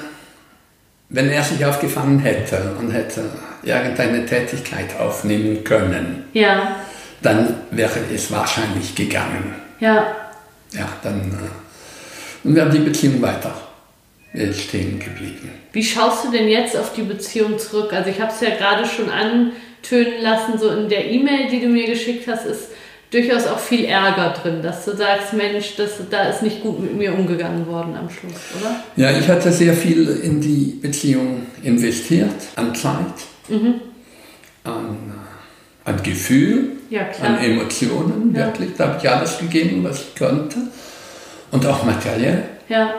wenn 1.15 1.31
er 1.31 1.43
sich 1.43 1.65
aufgefangen 1.65 2.19
hätte 2.19 2.73
und 2.81 2.91
hätte 2.91 3.23
irgendeine 3.63 4.27
Tätigkeit 4.27 4.99
aufnehmen 4.99 5.63
können, 5.65 6.25
Ja, 6.33 6.77
dann 7.23 7.55
wäre 7.71 8.01
es 8.13 8.31
wahrscheinlich 8.31 8.95
gegangen. 8.95 9.55
ja. 9.81 10.07
Ja, 10.73 10.89
dann 11.05 11.21
äh, 11.21 12.55
wäre 12.57 12.69
die 12.69 12.81
Beziehung 12.81 13.23
weiter 13.23 13.55
stehen 14.53 14.99
geblieben. 14.99 15.49
Wie 15.73 15.85
schaust 15.85 16.25
du 16.25 16.33
denn 16.33 16.49
jetzt 16.49 16.77
auf 16.77 16.93
die 16.95 17.03
Beziehung 17.03 17.57
zurück? 17.61 17.93
Also 17.93 18.11
ich 18.11 18.21
habe 18.21 18.33
es 18.33 18.41
ja 18.41 18.51
gerade 18.57 18.85
schon 18.85 19.09
antönen 19.09 20.21
lassen, 20.21 20.59
so 20.59 20.71
in 20.71 20.89
der 20.89 21.09
E-Mail, 21.09 21.49
die 21.49 21.61
du 21.61 21.69
mir 21.69 21.87
geschickt 21.87 22.27
hast, 22.27 22.45
ist 22.47 22.71
durchaus 23.11 23.47
auch 23.47 23.59
viel 23.59 23.85
Ärger 23.85 24.31
drin, 24.43 24.61
dass 24.63 24.85
du 24.85 24.97
sagst, 24.97 25.33
Mensch, 25.33 25.77
das, 25.77 25.93
da 26.11 26.25
ist 26.25 26.43
nicht 26.43 26.63
gut 26.63 26.81
mit 26.81 26.97
mir 26.97 27.13
umgegangen 27.15 27.67
worden 27.67 27.95
am 27.97 28.09
Schluss, 28.11 28.35
oder? 28.61 28.83
Ja, 28.97 29.17
ich 29.17 29.29
hatte 29.29 29.53
sehr 29.53 29.75
viel 29.75 30.09
in 30.23 30.41
die 30.41 30.79
Beziehung 30.83 31.47
investiert, 31.63 32.33
an 32.57 32.75
Zeit, 32.75 32.99
an, 33.51 33.75
äh, 34.65 35.89
an 35.91 36.03
Gefühl, 36.03 36.73
Ja, 36.91 37.03
an. 37.23 37.39
Emotionen, 37.39 38.35
Ja. 38.35 38.47
wirklich. 38.47 38.71
Da 38.77 38.89
habe 38.89 38.99
ich 39.03 39.09
alles 39.11 39.39
gegeben, 39.39 39.85
was 39.85 40.01
ich 40.01 40.17
konnte. 40.19 40.57
Und 41.51 41.65
auch 41.67 41.85
materiell. 41.85 42.43
Ja, 42.69 42.95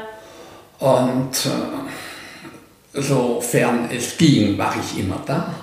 Und 0.79 1.31
äh, 1.45 3.01
sofern 3.01 3.89
es 3.95 4.17
ging, 4.17 4.57
war 4.57 4.73
ich 4.79 4.99
immer 4.99 5.21
da. 5.25 5.53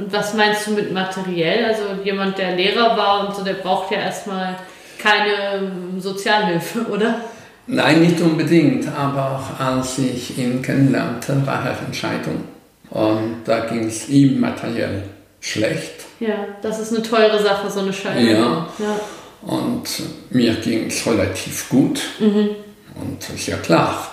Und 0.00 0.12
was 0.12 0.32
meinst 0.32 0.66
du 0.66 0.70
mit 0.72 0.92
materiell? 0.92 1.66
Also 1.66 1.82
jemand, 2.02 2.38
der 2.38 2.56
Lehrer 2.56 2.96
war 2.96 3.28
und 3.28 3.36
so, 3.36 3.44
der 3.44 3.54
braucht 3.54 3.90
ja 3.90 3.98
erstmal 3.98 4.56
keine 4.98 5.58
ähm, 5.58 6.00
Sozialhilfe, 6.00 6.86
oder? 6.90 7.20
Nein, 7.66 8.00
nicht 8.00 8.20
unbedingt, 8.20 8.88
aber 8.88 9.42
als 9.58 9.98
ich 9.98 10.38
ihn 10.38 10.62
kennenlernte, 10.62 11.46
war 11.46 11.66
er 11.66 11.76
in 11.86 11.92
Scheidung. 11.92 12.44
Und 12.88 13.42
da 13.44 13.60
ging 13.66 13.86
es 13.86 14.08
ihm 14.08 14.40
materiell 14.40 15.02
schlecht. 15.40 16.06
Ja, 16.18 16.34
das 16.62 16.80
ist 16.80 16.94
eine 16.94 17.02
teure 17.02 17.40
Sache, 17.40 17.70
so 17.70 17.80
eine 17.80 17.92
Scheidung. 17.92 18.26
Ja. 18.26 18.66
ja. 18.78 19.00
Und 19.42 19.84
mir 20.30 20.54
ging 20.54 20.86
es 20.86 21.06
relativ 21.06 21.68
gut. 21.68 22.00
Und 22.18 23.30
ist 23.34 23.46
ja 23.46 23.56
klar, 23.58 24.10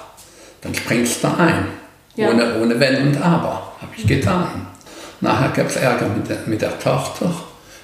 dann 0.62 0.75
springst 0.75 1.24
du 1.24 1.27
ein. 1.27 1.65
Ja. 2.15 2.29
Ohne, 2.29 2.62
ohne 2.62 2.79
Wenn 2.79 3.08
und 3.08 3.17
Aber, 3.22 3.74
habe 3.82 3.91
ich 3.96 4.06
getan. 4.06 4.67
Nachher 5.21 5.50
gab 5.50 5.67
es 5.67 5.75
Ärger 5.77 6.07
mit 6.07 6.29
der, 6.29 6.38
mit 6.45 6.62
der 6.62 6.77
Tochter, 6.79 7.31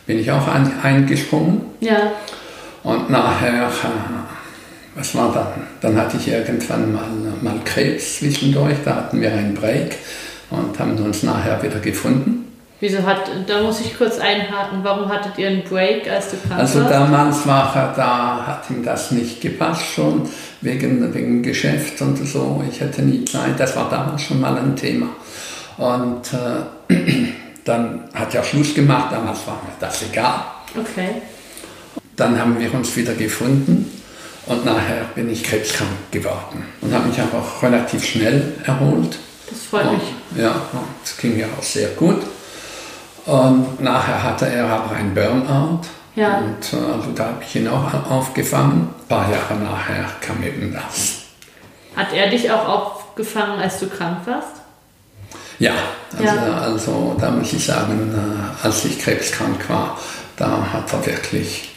bin 0.06 0.20
ich 0.20 0.32
auch 0.32 0.48
ein, 0.48 0.72
eingesprungen. 0.82 1.62
Ja, 1.80 2.12
Und 2.84 3.10
nachher, 3.10 3.68
äh, 3.68 4.96
was 4.96 5.16
war 5.16 5.34
dann? 5.34 5.68
Dann 5.82 6.00
hatte 6.00 6.18
ich 6.18 6.28
irgendwann 6.28 6.94
mal, 6.94 7.08
mal 7.42 7.60
Krebs 7.66 8.20
zwischendurch, 8.20 8.78
da 8.86 8.96
hatten 8.96 9.22
wir 9.22 9.32
einen 9.32 9.56
Break 9.56 9.98
und 10.50 10.78
haben 10.78 10.98
uns 10.98 11.24
nachher 11.24 11.62
wieder 11.64 11.80
gefunden. 11.80 12.44
Wieso 12.84 13.02
hat, 13.04 13.32
da 13.48 13.62
muss 13.62 13.80
ich 13.80 13.98
kurz 13.98 14.20
einhaken, 14.20 14.80
warum 14.84 15.08
hattet 15.08 15.38
ihr 15.38 15.48
einen 15.48 15.64
Break, 15.64 16.06
als 16.12 16.32
du 16.32 16.36
krank 16.36 16.60
Also 16.60 16.84
damals 16.84 17.48
war 17.48 17.74
er, 17.74 17.94
da 17.96 18.46
hat 18.46 18.70
ihm 18.70 18.84
das 18.84 19.12
nicht 19.12 19.40
gepasst 19.40 19.86
schon, 19.96 20.28
wegen, 20.60 21.14
wegen 21.14 21.42
Geschäft 21.42 22.02
und 22.02 22.18
so. 22.28 22.62
Ich 22.70 22.82
hatte 22.82 23.02
nie 23.04 23.24
Zeit, 23.24 23.58
das 23.58 23.78
war 23.78 23.90
damals 23.90 24.24
schon 24.24 24.42
mal 24.42 24.58
ein 24.58 24.76
Thema. 24.76 25.08
Und 25.78 26.34
äh, 26.34 26.83
dann 27.66 28.04
hat 28.14 28.36
er 28.36 28.44
Schluss 28.44 28.74
gemacht, 28.74 29.12
damals 29.12 29.46
war 29.48 29.56
mir 29.56 29.74
das 29.80 30.04
egal. 30.04 30.44
Okay. 30.78 31.22
Dann 32.16 32.40
haben 32.40 32.60
wir 32.60 32.74
uns 32.74 32.96
wieder 32.96 33.14
gefunden 33.14 33.92
und 34.46 34.66
nachher 34.66 35.06
bin 35.16 35.30
ich 35.32 35.44
krebskrank 35.44 36.12
geworden 36.12 36.66
und 36.82 36.94
habe 36.94 37.08
mich 37.08 37.20
aber 37.20 37.40
auch 37.40 37.64
relativ 37.64 38.06
schnell 38.06 38.54
erholt. 38.66 39.18
Das 39.50 39.60
freut 39.64 39.92
mich. 39.94 40.42
Ja, 40.42 40.52
und 40.52 40.82
es 41.04 41.18
ging 41.18 41.38
ja 41.38 41.48
auch 41.58 41.64
sehr 41.64 41.90
gut. 41.90 42.22
Und 43.26 43.82
nachher 43.82 44.22
hatte 44.22 44.48
er 44.48 44.66
aber 44.68 44.96
ein 44.96 45.14
Burnout. 45.14 45.82
Ja. 46.16 46.40
Und 46.40 46.74
äh, 46.74 46.92
also 46.92 47.12
da 47.16 47.26
habe 47.26 47.44
ich 47.48 47.56
ihn 47.56 47.68
auch 47.68 48.12
aufgefangen. 48.12 48.90
Ein 49.00 49.08
paar 49.08 49.32
Jahre 49.32 49.56
nachher 49.56 50.06
kam 50.22 50.44
eben 50.44 50.74
das. 50.74 51.24
Hat 51.96 52.14
er 52.14 52.30
dich 52.30 52.52
auch 52.52 52.68
aufgefangen, 52.68 53.60
als 53.60 53.80
du 53.80 53.88
krank 53.88 54.20
warst? 54.26 54.63
Ja, 55.60 55.74
also, 56.14 56.24
Ja. 56.24 56.58
also 56.58 57.18
da 57.20 57.32
muss 57.32 57.54
ich 57.54 57.64
sagen, 57.66 58.14
äh, 58.14 58.66
als 58.66 58.86
ich 58.86 59.00
krebskrank 59.00 59.68
war, 59.70 60.00
da 60.38 60.68
hat 60.74 60.92
er 60.94 61.06
wirklich 61.06 61.70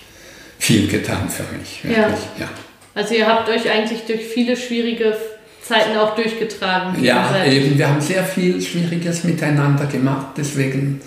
viel 0.58 0.88
getan 0.88 1.28
für 1.28 1.44
mich. 1.56 1.82
Ja. 1.84 2.04
Wirklich, 2.08 2.20
ja. 2.38 2.48
Also 2.94 3.14
ihr 3.14 3.26
habt 3.26 3.48
euch 3.48 3.68
eigentlich 3.70 4.00
durch 4.06 4.22
viele 4.24 4.56
schwierige 4.56 5.16
Zeiten 5.62 5.96
auch 5.98 6.14
durchgetragen. 6.14 7.02
Ja, 7.04 7.26
gegenseitig. 7.28 7.54
eben, 7.66 7.78
wir 7.78 7.88
haben 7.88 8.00
sehr 8.00 8.24
viel 8.24 8.62
Schwieriges 8.62 9.24
miteinander 9.24 9.84
gemacht, 9.86 10.28
deswegen, 10.36 11.00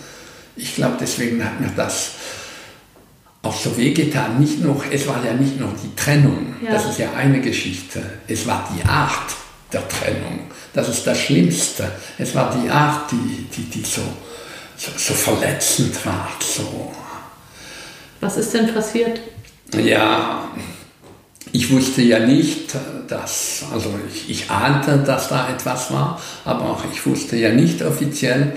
ich 0.56 0.76
glaube, 0.76 0.98
deswegen 1.00 1.44
hat 1.44 1.60
mir 1.60 1.72
das 1.76 2.12
auch 3.42 3.56
so 3.56 3.76
wehgetan. 3.78 4.38
Nicht 4.40 4.62
nur, 4.62 4.84
es 4.92 5.08
war 5.08 5.24
ja 5.26 5.34
nicht 5.34 5.60
nur 5.60 5.70
die 5.82 5.96
Trennung, 5.96 6.56
Ja. 6.64 6.74
das 6.74 6.90
ist 6.90 7.00
ja 7.00 7.08
eine 7.18 7.40
Geschichte, 7.40 8.02
es 8.28 8.46
war 8.46 8.70
die 8.78 8.88
Art 8.88 9.32
der 9.72 9.88
Trennung, 9.88 10.50
das 10.74 10.90
ist 10.90 11.06
das 11.06 11.18
Schlimmste. 11.20 11.92
Es 12.18 12.34
war 12.36 12.56
die 12.56 12.70
Art, 12.70 13.12
die, 13.12 13.48
die, 13.56 13.64
die 13.70 13.84
so, 13.86 14.02
so, 14.78 14.92
so 14.98 15.14
verletzend 15.14 16.04
war, 16.06 16.30
so, 16.40 16.92
Was 18.22 18.38
ist 18.38 18.54
denn 18.54 18.74
passiert? 18.74 19.20
ja, 19.74 20.48
ich 21.52 21.72
wusste 21.72 22.02
ja 22.04 22.20
nicht, 22.20 22.76
dass, 23.08 23.64
also 23.74 23.94
ich, 24.14 24.30
ich 24.30 24.52
ahnte, 24.52 24.98
dass 25.00 25.30
da 25.30 25.50
etwas 25.50 25.92
war, 25.92 26.20
aber 26.46 26.66
auch 26.66 26.84
ich 26.92 27.06
wusste 27.06 27.36
ja 27.38 27.50
nicht 27.50 27.82
offiziell, 27.82 28.56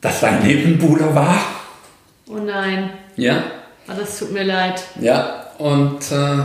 dass 0.00 0.20
da 0.20 0.28
ein 0.28 0.46
Nebenbuhler 0.46 1.14
war. 1.14 1.38
Oh 2.28 2.38
nein, 2.38 2.90
Ja, 3.16 3.42
oh, 3.88 3.92
das 3.98 4.18
tut 4.18 4.32
mir 4.32 4.44
leid. 4.44 4.82
ja, 5.00 5.46
und 5.58 6.00
äh, 6.12 6.42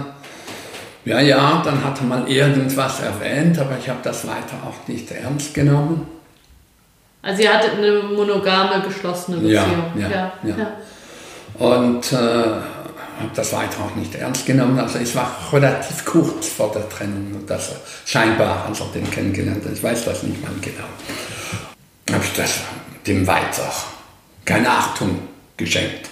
ja, 1.05 1.19
ja, 1.19 1.61
dann 1.63 1.83
hat 1.83 1.99
er 1.99 2.05
mal 2.05 2.27
irgendwas 2.29 2.99
erwähnt, 3.01 3.57
aber 3.59 3.77
ich 3.79 3.89
habe 3.89 3.99
das 4.03 4.27
weiter 4.27 4.55
auch 4.65 4.87
nicht 4.87 5.09
ernst 5.11 5.53
genommen. 5.53 6.07
Also 7.23 7.43
ihr 7.43 7.53
hattet 7.53 7.75
eine 7.77 8.01
monogame, 8.03 8.81
geschlossene 8.81 9.37
Ja, 9.47 9.63
Beziehung. 9.63 10.11
ja, 10.11 10.31
ja. 10.43 10.71
Und 11.57 12.11
äh, 12.11 12.15
habe 12.15 13.31
das 13.35 13.53
weiter 13.53 13.77
auch 13.85 13.95
nicht 13.95 14.15
ernst 14.15 14.45
genommen. 14.45 14.79
Also 14.79 14.97
es 14.99 15.15
war 15.15 15.31
relativ 15.51 16.03
kurz 16.05 16.47
vor 16.47 16.71
der 16.71 16.87
Trennung, 16.89 17.45
dass 17.45 17.69
er 17.69 17.75
scheinbar, 18.05 18.65
als 18.65 18.79
er 18.79 18.87
den 18.87 19.09
kennengelernt 19.09 19.63
hat, 19.65 19.73
ich 19.73 19.83
weiß 19.83 20.05
das 20.05 20.23
nicht 20.23 20.41
mal 20.41 20.51
genau, 20.61 20.83
habe 22.11 22.23
ich 22.23 22.33
das 22.35 22.61
dem 23.05 23.25
weiter 23.27 23.71
keine 24.45 24.69
Achtung 24.69 25.19
geschenkt. 25.57 26.09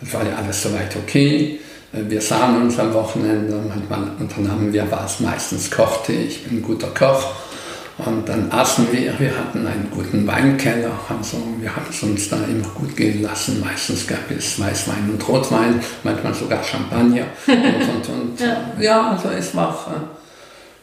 Das 0.00 0.12
war 0.12 0.24
ja 0.24 0.36
alles 0.36 0.62
soweit 0.62 0.94
okay. 0.96 1.58
Wir 1.96 2.20
sahen 2.20 2.62
uns 2.62 2.78
am 2.78 2.92
Wochenende, 2.92 3.58
manchmal 3.66 4.10
unternahmen 4.20 4.72
wir 4.72 4.90
was, 4.90 5.20
meistens 5.20 5.70
kochte 5.70 6.12
ich, 6.12 6.44
bin 6.44 6.58
ein 6.58 6.62
guter 6.62 6.88
Koch. 6.88 7.24
Und 7.98 8.28
dann 8.28 8.52
aßen 8.52 8.92
wir, 8.92 9.18
wir 9.18 9.38
hatten 9.38 9.66
einen 9.66 9.90
guten 9.90 10.26
Weinkeller, 10.26 10.90
also 11.08 11.38
wir 11.58 11.74
haben 11.74 11.86
es 11.88 12.02
uns 12.02 12.28
da 12.28 12.36
immer 12.36 12.68
gut 12.74 12.94
gehen 12.94 13.22
lassen. 13.22 13.58
Meistens 13.64 14.06
gab 14.06 14.30
es 14.30 14.60
Weißwein 14.60 15.08
und 15.10 15.26
Rotwein, 15.26 15.80
manchmal 16.04 16.34
sogar 16.34 16.62
Champagner. 16.62 17.24
Und, 17.46 17.54
und, 17.56 18.08
und 18.08 18.40
ja. 18.40 18.72
ja, 18.78 19.10
also 19.12 19.30
es 19.30 19.54
war, 19.56 19.86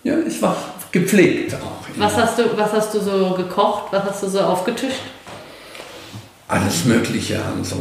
äh, 0.03 0.07
ja, 0.09 0.15
es 0.15 0.41
war 0.41 0.55
gepflegt 0.91 1.53
auch. 1.53 1.85
Was 1.97 2.17
hast, 2.17 2.39
du, 2.39 2.57
was 2.57 2.73
hast 2.73 2.93
du 2.95 2.99
so 2.99 3.35
gekocht? 3.37 3.91
Was 3.91 4.03
hast 4.05 4.23
du 4.23 4.29
so 4.29 4.39
aufgetischt? 4.41 5.01
Alles 6.47 6.85
Mögliche, 6.85 7.39
also 7.55 7.75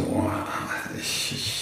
ich, 0.98 1.32
ich, 1.32 1.61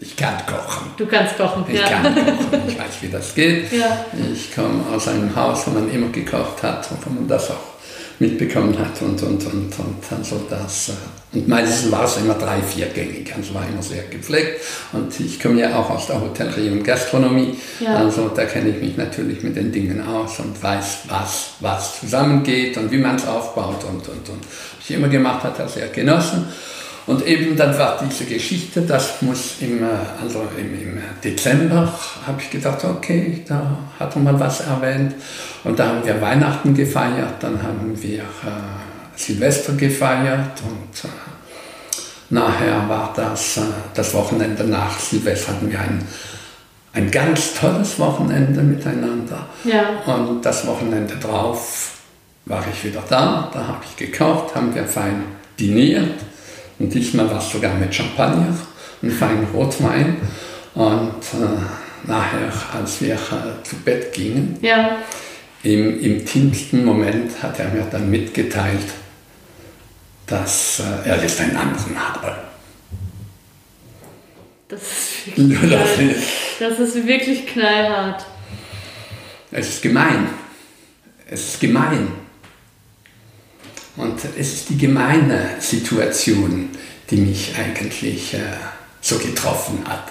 ich 0.00 0.16
kann 0.16 0.34
kochen. 0.46 0.90
Du 0.96 1.06
kannst 1.06 1.36
kochen, 1.36 1.64
Ich 1.68 1.80
ja. 1.80 1.88
kann 1.88 2.14
kochen, 2.14 2.62
ich 2.68 2.78
weiß, 2.78 2.86
wie 3.02 3.08
das 3.08 3.34
geht. 3.34 3.72
Ja. 3.72 4.04
Ich 4.32 4.54
komme 4.54 4.82
aus 4.94 5.08
einem 5.08 5.34
Haus, 5.34 5.66
wo 5.66 5.70
man 5.72 5.90
immer 5.92 6.08
gekocht 6.10 6.62
hat 6.62 6.88
und 6.90 7.04
wo 7.04 7.10
man 7.10 7.26
das 7.28 7.50
auch 7.50 7.56
mitbekommen 8.20 8.76
hat 8.78 9.00
und, 9.02 9.22
und, 9.22 9.44
und, 9.46 9.78
und 9.78 10.12
also 10.18 10.40
das. 10.50 10.88
äh, 10.88 11.36
Und 11.38 11.46
meistens 11.46 11.90
war 11.92 12.04
es 12.04 12.16
immer 12.16 12.34
drei-, 12.34 12.60
viergängig, 12.62 13.32
also 13.36 13.54
war 13.54 13.62
immer 13.72 13.80
sehr 13.82 14.02
gepflegt. 14.04 14.60
Und 14.92 15.18
ich 15.20 15.38
komme 15.40 15.60
ja 15.60 15.78
auch 15.78 15.88
aus 15.90 16.08
der 16.08 16.20
Hotellerie 16.20 16.70
und 16.70 16.82
Gastronomie, 16.82 17.56
Ja. 17.78 17.94
also 17.96 18.28
da 18.28 18.44
kenne 18.44 18.70
ich 18.70 18.80
mich 18.82 18.96
natürlich 18.96 19.42
mit 19.44 19.54
den 19.56 19.70
Dingen 19.70 20.04
aus 20.04 20.40
und 20.40 20.60
weiß, 20.60 20.98
was, 21.08 21.50
was 21.60 22.00
zusammengeht 22.00 22.76
und 22.76 22.90
wie 22.90 22.98
man 22.98 23.14
es 23.16 23.26
aufbaut 23.26 23.84
und, 23.84 24.08
und, 24.08 24.28
und. 24.28 24.42
Was 24.44 24.90
ich 24.90 24.96
immer 24.96 25.08
gemacht 25.08 25.44
hat, 25.44 25.52
hat 25.52 25.58
er 25.60 25.68
sehr 25.68 25.86
genossen. 25.88 26.48
Und 27.08 27.26
eben 27.26 27.56
dann 27.56 27.76
war 27.78 27.98
diese 28.06 28.26
Geschichte, 28.26 28.82
das 28.82 29.22
muss 29.22 29.54
im, 29.60 29.82
äh, 29.82 29.86
also 30.22 30.46
im, 30.58 30.74
im 30.74 31.02
Dezember, 31.24 31.90
habe 32.26 32.38
ich 32.38 32.50
gedacht, 32.50 32.84
okay, 32.84 33.42
da 33.48 33.78
hat 33.98 34.14
er 34.14 34.20
mal 34.20 34.38
was 34.38 34.60
erwähnt. 34.60 35.14
Und 35.64 35.78
da 35.78 35.88
haben 35.88 36.04
wir 36.04 36.20
Weihnachten 36.20 36.74
gefeiert, 36.74 37.36
dann 37.40 37.62
haben 37.62 37.96
wir 38.02 38.20
äh, 38.20 38.24
Silvester 39.16 39.72
gefeiert 39.72 40.60
und 40.68 41.08
äh, 41.08 41.12
nachher 42.28 42.86
war 42.90 43.14
das, 43.16 43.56
äh, 43.56 43.62
das 43.94 44.12
Wochenende 44.12 44.64
nach 44.64 44.98
Silvester 45.00 45.52
hatten 45.52 45.70
wir 45.70 45.80
ein, 45.80 46.06
ein 46.92 47.10
ganz 47.10 47.54
tolles 47.54 47.98
Wochenende 47.98 48.60
miteinander. 48.60 49.46
Ja. 49.64 50.14
Und 50.14 50.44
das 50.44 50.66
Wochenende 50.66 51.16
drauf 51.16 51.92
war 52.44 52.62
ich 52.70 52.84
wieder 52.84 53.02
da, 53.08 53.50
da 53.50 53.66
habe 53.66 53.84
ich 53.88 53.96
gekocht, 53.96 54.54
haben 54.54 54.74
wir 54.74 54.84
fein 54.84 55.24
diniert. 55.58 56.12
Und 56.78 56.94
diesmal 56.94 57.28
war 57.30 57.38
es 57.38 57.50
sogar 57.50 57.74
mit 57.74 57.94
Champagner 57.94 58.56
und 59.02 59.10
feinen 59.10 59.46
Rotwein. 59.52 60.16
Und 60.74 61.14
äh, 61.34 62.08
nachher, 62.08 62.52
als 62.72 63.00
wir 63.00 63.14
äh, 63.14 63.62
zu 63.64 63.76
Bett 63.84 64.12
gingen, 64.12 64.58
Ja. 64.62 64.98
im, 65.62 66.00
im 66.00 66.24
tiefsten 66.24 66.84
Moment 66.84 67.42
hat 67.42 67.58
er 67.58 67.68
mir 67.68 67.82
dann 67.90 68.08
mitgeteilt, 68.10 68.86
dass 70.26 70.80
äh, 70.80 71.08
er 71.08 71.22
jetzt 71.22 71.40
einen 71.40 71.56
anderen 71.56 71.98
habe. 71.98 72.36
Das 74.68 74.82
ist 74.82 75.36
wirklich, 75.38 75.70
das 76.58 76.78
das 76.78 76.78
ist 76.94 77.06
wirklich 77.06 77.46
knallhart. 77.46 78.24
Es 79.50 79.68
ist 79.68 79.82
gemein. 79.82 80.28
Es 81.26 81.54
ist 81.54 81.60
gemein. 81.60 82.08
Und 83.98 84.20
es 84.38 84.52
ist 84.52 84.70
die 84.70 84.78
gemeine 84.78 85.50
Situation, 85.58 86.70
die 87.10 87.16
mich 87.16 87.54
eigentlich 87.58 88.32
äh, 88.34 88.38
so 89.00 89.18
getroffen 89.18 89.80
hat. 89.86 90.04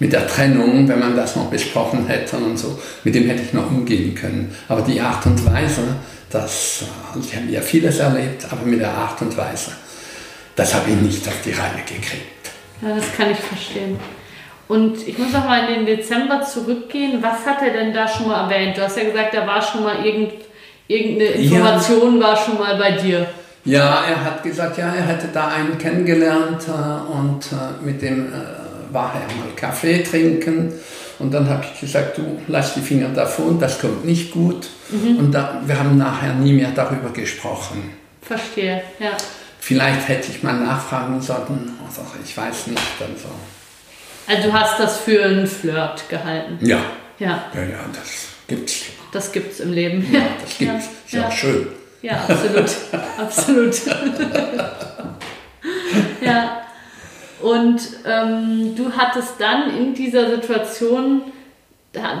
Mit 0.00 0.12
der 0.12 0.26
Trennung, 0.26 0.88
wenn 0.88 0.98
man 0.98 1.14
das 1.14 1.36
noch 1.36 1.48
besprochen 1.48 2.08
hätte 2.08 2.36
und 2.36 2.58
so, 2.58 2.76
mit 3.04 3.14
dem 3.14 3.28
hätte 3.28 3.42
ich 3.42 3.52
noch 3.52 3.70
umgehen 3.70 4.14
können. 4.16 4.52
Aber 4.68 4.82
die 4.82 5.00
Art 5.00 5.24
und 5.26 5.46
Weise, 5.46 5.82
das, 6.30 6.82
äh, 6.82 7.20
ich 7.20 7.36
habe 7.36 7.46
ja 7.46 7.60
vieles 7.60 8.00
erlebt, 8.00 8.46
aber 8.50 8.66
mit 8.66 8.80
der 8.80 8.92
Art 8.92 9.22
und 9.22 9.36
Weise, 9.36 9.70
das 10.56 10.74
habe 10.74 10.90
ich 10.90 10.96
nicht 10.96 11.26
auf 11.28 11.40
die 11.44 11.52
Reihe 11.52 11.82
gekriegt. 11.86 12.50
Ja, 12.82 12.96
das 12.96 13.12
kann 13.16 13.30
ich 13.30 13.38
verstehen. 13.38 14.00
Und 14.66 15.06
ich 15.06 15.16
muss 15.18 15.32
noch 15.32 15.44
mal 15.44 15.68
in 15.68 15.84
den 15.84 15.96
Dezember 15.96 16.42
zurückgehen. 16.42 17.22
Was 17.22 17.46
hat 17.46 17.62
er 17.62 17.72
denn 17.72 17.92
da 17.92 18.08
schon 18.08 18.26
mal 18.26 18.50
erwähnt? 18.50 18.76
Du 18.76 18.82
hast 18.82 18.96
ja 18.96 19.04
gesagt, 19.04 19.34
da 19.34 19.46
war 19.46 19.62
schon 19.62 19.84
mal 19.84 20.04
irgend, 20.04 20.32
irgendeine 20.92 21.30
Information 21.30 22.20
war 22.20 22.36
schon 22.36 22.58
mal 22.58 22.76
bei 22.76 22.92
dir. 22.92 23.26
Ja, 23.64 24.04
er 24.04 24.24
hat 24.24 24.42
gesagt, 24.42 24.78
ja, 24.78 24.92
er 24.92 25.06
hätte 25.06 25.28
da 25.32 25.48
einen 25.48 25.78
kennengelernt 25.78 26.66
äh, 26.68 27.12
und 27.12 27.46
äh, 27.52 27.84
mit 27.84 28.02
dem 28.02 28.26
äh, 28.26 28.92
war 28.92 29.12
er 29.14 29.36
mal 29.36 29.54
Kaffee 29.54 30.02
trinken. 30.02 30.72
Und 31.18 31.32
dann 31.32 31.48
habe 31.48 31.64
ich 31.72 31.80
gesagt, 31.80 32.18
du 32.18 32.40
lass 32.48 32.74
die 32.74 32.80
Finger 32.80 33.08
davon, 33.10 33.60
das 33.60 33.80
kommt 33.80 34.04
nicht 34.04 34.32
gut. 34.32 34.66
Und 34.90 35.32
da, 35.32 35.62
wir 35.64 35.78
haben 35.78 35.96
nachher 35.96 36.34
nie 36.34 36.52
mehr 36.52 36.72
darüber 36.74 37.10
gesprochen. 37.10 37.92
Verstehe, 38.20 38.82
ja. 38.98 39.10
Vielleicht 39.60 40.08
hätte 40.08 40.32
ich 40.32 40.42
mal 40.42 40.54
nachfragen 40.54 41.20
sollen, 41.22 41.78
also 41.86 42.02
ich 42.24 42.36
weiß 42.36 42.66
nicht. 42.66 42.82
Also. 43.00 43.28
Also 44.26 44.48
du 44.48 44.52
hast 44.52 44.80
das 44.80 44.98
für 44.98 45.24
einen 45.24 45.46
Flirt 45.46 46.08
gehalten. 46.08 46.58
Ja, 46.60 46.80
Ja, 47.18 47.44
ja, 47.54 47.62
ja, 47.62 47.78
das 47.92 48.31
gibt's. 48.48 48.82
das 49.12 49.32
gibt's 49.32 49.60
im 49.60 49.72
Leben. 49.72 50.06
Ja, 50.12 50.20
das 50.40 50.58
gibt's. 50.58 50.86
Ist 51.06 51.12
ja 51.14 51.28
auch 51.28 51.32
schön. 51.32 51.68
Ja, 52.02 52.24
absolut. 52.28 52.70
absolut. 53.18 53.74
ja. 56.20 56.58
Und 57.40 57.80
ähm, 58.06 58.74
du 58.76 58.92
hattest 58.92 59.34
dann 59.40 59.76
in 59.76 59.94
dieser 59.94 60.30
Situation, 60.30 61.22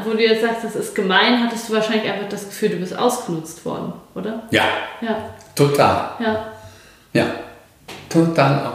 wo 0.04 0.10
du 0.10 0.20
jetzt 0.20 0.42
sagst, 0.42 0.64
das 0.64 0.74
ist 0.76 0.94
gemein, 0.94 1.42
hattest 1.44 1.68
du 1.68 1.74
wahrscheinlich 1.74 2.10
einfach 2.10 2.28
das 2.28 2.44
Gefühl, 2.46 2.70
du 2.70 2.76
bist 2.78 2.96
ausgenutzt 2.96 3.64
worden, 3.64 3.92
oder? 4.14 4.42
Ja, 4.50 4.64
Ja, 5.00 5.30
total. 5.54 6.10
ja. 6.18 6.52
Ja, 7.14 7.26
total, 8.08 8.72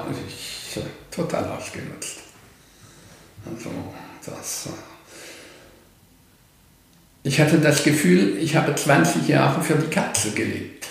total 1.14 1.46
ausgenutzt. 1.58 2.20
Also, 3.46 3.70
das. 4.26 4.70
Ich 7.28 7.42
hatte 7.42 7.58
das 7.58 7.84
Gefühl, 7.84 8.38
ich 8.38 8.56
habe 8.56 8.74
20 8.74 9.28
Jahre 9.28 9.62
für 9.62 9.76
die 9.76 9.88
Katze 9.88 10.32
gelebt. 10.32 10.88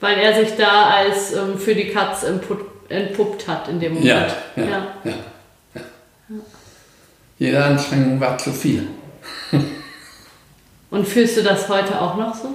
Weil 0.00 0.18
er 0.18 0.34
sich 0.34 0.54
da 0.54 0.90
als 0.90 1.32
ähm, 1.32 1.58
für 1.58 1.74
die 1.74 1.88
Katz 1.88 2.24
entpuppt, 2.24 3.48
hat 3.48 3.68
in 3.68 3.80
dem 3.80 3.94
Moment. 3.94 4.06
ja, 4.06 4.26
ja, 4.54 4.64
ja. 4.64 4.94
ja. 5.04 5.14
Jede 7.38 7.64
Anstrengung 7.64 8.20
war 8.20 8.36
zu 8.36 8.52
viel. 8.52 8.86
Und 10.90 11.08
fühlst 11.08 11.38
du 11.38 11.42
das 11.42 11.70
heute 11.70 11.98
auch 11.98 12.16
noch 12.18 12.34
so? 12.34 12.50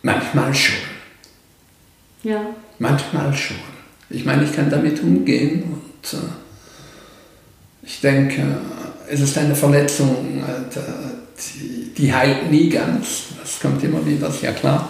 Manchmal 0.00 0.54
schon. 0.54 0.76
Ja. 2.22 2.40
Manchmal 2.78 3.34
schon. 3.34 3.58
Ich 4.08 4.24
meine, 4.24 4.44
ich 4.44 4.56
kann 4.56 4.70
damit 4.70 5.02
umgehen 5.02 5.62
und 5.62 6.14
äh, 6.14 6.22
ich 7.82 8.00
denke, 8.00 8.42
es 9.08 9.20
ist 9.20 9.36
eine 9.38 9.54
Verletzung, 9.54 10.42
äh, 10.42 10.78
die, 11.38 11.92
die 11.94 12.14
heilt 12.14 12.50
nie 12.50 12.68
ganz. 12.68 13.24
Das 13.40 13.60
kommt 13.60 13.82
immer 13.82 14.04
wieder, 14.06 14.28
ist 14.28 14.42
ja 14.42 14.52
klar. 14.52 14.88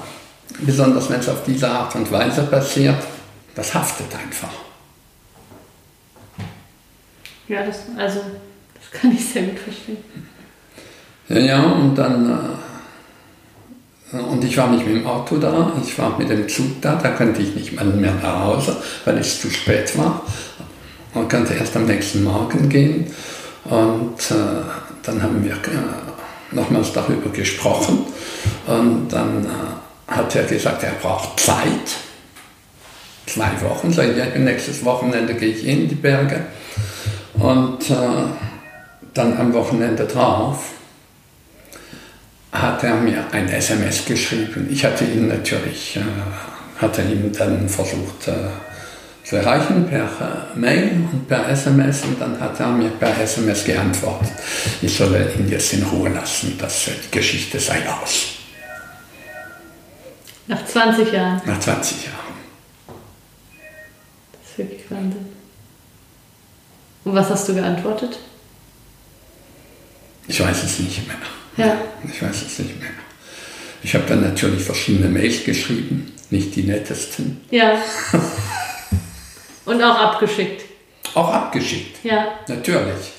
Besonders 0.60 1.08
wenn 1.10 1.20
es 1.20 1.28
auf 1.28 1.42
diese 1.44 1.68
Art 1.68 1.94
und 1.94 2.10
Weise 2.12 2.42
passiert. 2.42 3.02
Das 3.54 3.74
haftet 3.74 4.06
einfach. 4.14 4.52
Ja, 7.48 7.64
das, 7.64 7.80
also, 7.96 8.20
das 8.74 9.00
kann 9.00 9.12
ich 9.12 9.24
sehr 9.24 9.42
gut 9.42 9.58
verstehen. 9.58 9.98
Ja, 11.28 11.38
ja, 11.38 11.62
und 11.62 11.94
dann. 11.94 12.30
Äh, 12.30 14.18
und 14.18 14.44
ich 14.44 14.56
war 14.58 14.68
nicht 14.70 14.86
mit 14.86 14.96
dem 14.96 15.06
Auto 15.06 15.38
da, 15.38 15.72
ich 15.82 15.98
war 15.98 16.18
mit 16.18 16.28
dem 16.28 16.46
Zug 16.46 16.82
da, 16.82 16.96
da 16.96 17.10
konnte 17.12 17.40
ich 17.40 17.54
nicht 17.54 17.72
mal 17.72 17.86
mehr 17.86 18.14
nach 18.22 18.40
Hause, 18.40 18.76
weil 19.06 19.16
es 19.16 19.40
zu 19.40 19.50
spät 19.50 19.96
war. 19.96 20.22
Man 21.14 21.28
konnte 21.28 21.54
erst 21.54 21.76
am 21.76 21.86
nächsten 21.86 22.24
Morgen 22.24 22.68
gehen. 22.68 23.06
Und 23.64 24.30
äh, 24.30 24.62
dann 25.02 25.22
haben 25.22 25.44
wir 25.44 25.52
äh, 25.52 26.54
nochmals 26.54 26.92
darüber 26.92 27.30
gesprochen. 27.30 28.06
Und 28.66 29.08
dann 29.10 29.44
äh, 29.44 30.12
hat 30.12 30.34
er 30.34 30.44
gesagt, 30.44 30.82
er 30.82 30.92
braucht 30.92 31.38
Zeit. 31.38 31.96
Zwei 33.26 33.50
Wochen. 33.62 33.92
Sag 33.92 34.08
ich, 34.08 34.38
nächstes 34.38 34.84
Wochenende 34.84 35.34
gehe 35.34 35.50
ich 35.50 35.66
in 35.66 35.88
die 35.88 35.94
Berge. 35.94 36.46
Und 37.34 37.90
äh, 37.90 37.94
dann 39.14 39.36
am 39.36 39.52
Wochenende 39.52 40.06
drauf 40.06 40.70
hat 42.52 42.84
er 42.84 42.96
mir 42.96 43.24
ein 43.32 43.48
SMS 43.48 44.04
geschrieben. 44.04 44.68
Ich 44.70 44.84
hatte 44.84 45.04
ihn 45.04 45.28
natürlich, 45.28 45.96
äh, 45.96 46.80
hatte 46.80 47.02
ihn 47.02 47.32
dann 47.36 47.68
versucht 47.68 48.28
äh, 48.28 48.32
zu 49.24 49.36
erreichen 49.36 49.88
per 49.88 50.04
äh, 50.04 50.58
Mail 50.58 51.06
und 51.12 51.28
per 51.28 51.48
SMS 51.48 52.02
und 52.04 52.20
dann 52.20 52.38
hat 52.40 52.58
er 52.58 52.68
mir 52.68 52.90
per 52.90 53.18
SMS 53.20 53.64
geantwortet, 53.64 54.32
ich 54.80 54.96
solle 54.96 55.32
ihn 55.34 55.48
jetzt 55.48 55.72
in 55.72 55.82
Ruhe 55.84 56.08
lassen, 56.10 56.58
dass 56.58 56.88
äh, 56.88 56.92
die 57.04 57.10
Geschichte 57.16 57.58
sei 57.60 57.88
aus. 57.88 58.26
Nach 60.48 60.64
20 60.66 61.12
Jahren. 61.12 61.40
Nach 61.46 61.60
20 61.60 62.04
Jahren. 62.04 62.16
Das 64.32 64.50
ist 64.50 64.58
wirklich 64.58 64.90
Wahnsinn. 64.90 65.26
Und 67.04 67.14
was 67.14 67.30
hast 67.30 67.48
du 67.48 67.54
geantwortet? 67.54 68.18
Ich 70.28 70.40
weiß 70.40 70.62
es 70.64 70.78
nicht 70.80 71.06
mehr. 71.06 71.16
Ja. 71.66 71.76
Ich 72.04 72.22
weiß 72.22 72.42
es 72.42 72.58
nicht 72.58 72.80
mehr. 72.80 72.90
Ich 73.82 73.94
habe 73.94 74.04
dann 74.06 74.22
natürlich 74.22 74.62
verschiedene 74.62 75.08
Mails 75.08 75.44
geschrieben, 75.44 76.12
nicht 76.30 76.54
die 76.54 76.62
nettesten, 76.62 77.40
Ja. 77.50 77.82
Und 79.64 79.82
auch 79.82 79.98
abgeschickt. 79.98 80.64
auch 81.14 81.32
abgeschickt. 81.32 82.04
Ja. 82.04 82.26
Natürlich. 82.48 83.12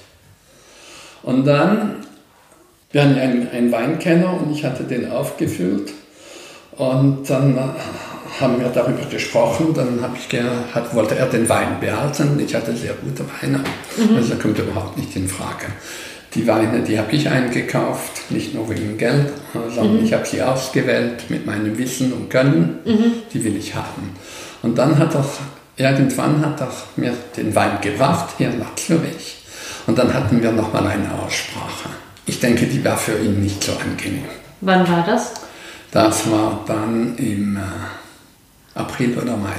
Und 1.23 1.45
dann, 1.45 2.05
wir 2.91 3.03
hatten 3.03 3.17
einen, 3.17 3.49
einen 3.49 3.71
Weinkenner 3.71 4.33
und 4.33 4.51
ich 4.51 4.63
hatte 4.65 4.83
den 4.83 5.09
aufgefüllt. 5.09 5.91
Und 6.77 7.29
dann 7.29 7.57
haben 8.39 8.59
wir 8.59 8.67
darüber 8.69 9.05
gesprochen. 9.05 9.73
Dann 9.73 10.01
habe 10.01 10.17
ich 10.17 10.27
hat, 10.73 10.93
wollte 10.95 11.15
er 11.15 11.27
den 11.27 11.47
Wein 11.47 11.79
behalten. 11.79 12.39
Ich 12.45 12.53
hatte 12.55 12.75
sehr 12.75 12.93
gute 12.93 13.23
Weine. 13.41 13.63
Also 14.15 14.35
kommt 14.35 14.57
überhaupt 14.59 14.97
nicht 14.97 15.15
in 15.15 15.27
Frage. 15.27 15.67
Die 16.33 16.47
Weine, 16.47 16.81
die 16.81 16.97
habe 16.97 17.11
ich 17.11 17.29
eingekauft, 17.29 18.31
nicht 18.31 18.55
nur 18.55 18.67
wegen 18.67 18.97
Geld, 18.97 19.31
sondern 19.69 20.03
ich 20.03 20.11
habe 20.13 20.25
sie 20.25 20.41
ausgewählt 20.41 21.29
mit 21.29 21.45
meinem 21.45 21.77
Wissen 21.77 22.11
und 22.11 22.29
Können. 22.31 22.79
Die 23.31 23.43
will 23.43 23.55
ich 23.55 23.75
haben. 23.75 24.15
Und 24.63 24.75
dann 24.79 24.97
hat 24.97 25.13
er, 25.13 25.23
irgendwann 25.77 26.45
hat 26.45 26.61
er 26.61 26.71
mir 26.95 27.13
den 27.35 27.53
Wein 27.55 27.79
gebracht, 27.81 28.29
hier 28.37 28.49
nach 28.51 28.75
Zürich. 28.75 29.37
Und 29.87 29.97
dann 29.97 30.13
hatten 30.13 30.41
wir 30.41 30.51
nochmal 30.51 30.87
eine 30.87 31.09
Aussprache. 31.13 31.89
Ich 32.25 32.39
denke, 32.39 32.65
die 32.65 32.83
war 32.85 32.97
für 32.97 33.17
ihn 33.17 33.41
nicht 33.41 33.63
so 33.63 33.73
angenehm. 33.73 34.25
Wann 34.61 34.87
war 34.89 35.03
das? 35.05 35.33
Das 35.91 36.29
war 36.31 36.63
dann 36.65 37.15
im 37.17 37.57
äh, 37.57 38.79
April 38.79 39.17
oder 39.17 39.35
Mai 39.35 39.53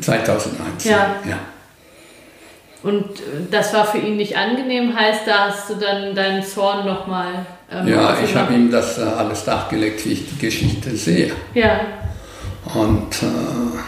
2019. 0.00 0.90
Ja. 0.90 1.16
ja. 1.28 1.38
Und 2.82 3.20
äh, 3.20 3.50
das 3.50 3.72
war 3.74 3.86
für 3.86 3.98
ihn 3.98 4.16
nicht 4.16 4.36
angenehm, 4.36 4.94
heißt, 4.94 5.22
da 5.26 5.48
hast 5.48 5.70
du 5.70 5.74
dann 5.74 6.14
deinen 6.14 6.42
Zorn 6.42 6.86
nochmal. 6.86 7.46
Ähm, 7.72 7.88
Ja, 7.88 8.16
ich 8.22 8.34
habe 8.36 8.54
ihm 8.54 8.70
das 8.70 8.98
äh, 8.98 9.02
alles 9.02 9.44
dargelegt, 9.44 10.04
wie 10.06 10.12
ich 10.12 10.28
die 10.28 10.38
Geschichte 10.38 10.94
sehe. 10.96 11.32
Ja, 11.54 11.80
Und 12.74 13.22
äh, 13.22 13.78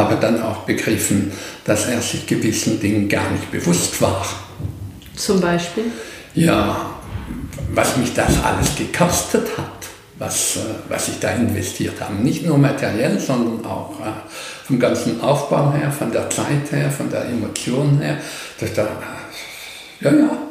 habe 0.00 0.16
dann 0.16 0.42
auch 0.42 0.62
begriffen, 0.62 1.30
dass 1.64 1.86
er 1.86 2.00
sich 2.00 2.26
gewissen 2.26 2.80
Dingen 2.80 3.08
gar 3.08 3.30
nicht 3.30 3.50
bewusst 3.50 4.00
war. 4.00 4.24
Zum 5.14 5.40
Beispiel? 5.40 5.84
Ja, 6.34 6.94
was 7.72 7.96
mich 7.96 8.14
das 8.14 8.42
alles 8.42 8.74
gekostet 8.76 9.46
hat, 9.56 9.86
was, 10.18 10.56
äh, 10.56 10.60
was 10.88 11.08
ich 11.08 11.18
da 11.18 11.30
investiert 11.30 12.00
habe. 12.00 12.14
Nicht 12.14 12.46
nur 12.46 12.58
materiell, 12.58 13.18
sondern 13.20 13.64
auch 13.64 14.00
äh, 14.00 14.12
vom 14.64 14.78
ganzen 14.78 15.20
Aufbau 15.20 15.72
her, 15.72 15.90
von 15.90 16.10
der 16.10 16.28
Zeit 16.30 16.72
her, 16.72 16.90
von 16.90 17.10
der 17.10 17.26
Emotion 17.26 18.00
her. 18.00 18.16
Da, 18.74 18.88
ja, 20.00 20.10
ja. 20.10 20.49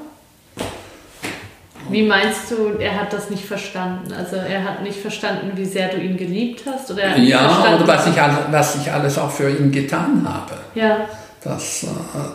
Wie 1.89 2.03
meinst 2.03 2.51
du, 2.51 2.77
er 2.79 2.99
hat 2.99 3.13
das 3.13 3.29
nicht 3.29 3.45
verstanden? 3.45 4.13
Also 4.13 4.35
er 4.35 4.63
hat 4.63 4.83
nicht 4.83 4.99
verstanden, 4.99 5.51
wie 5.55 5.65
sehr 5.65 5.89
du 5.89 5.97
ihn 5.97 6.17
geliebt 6.17 6.63
hast? 6.65 6.91
Oder 6.91 7.17
ja, 7.17 7.75
oder 7.75 7.87
was 7.87 8.07
ich, 8.07 8.21
alles, 8.21 8.37
was 8.51 8.75
ich 8.75 8.91
alles 8.91 9.17
auch 9.17 9.31
für 9.31 9.49
ihn 9.49 9.71
getan 9.71 10.27
habe. 10.27 10.55
Ja. 10.75 11.07
Das, 11.43 11.83
äh, 11.83 11.87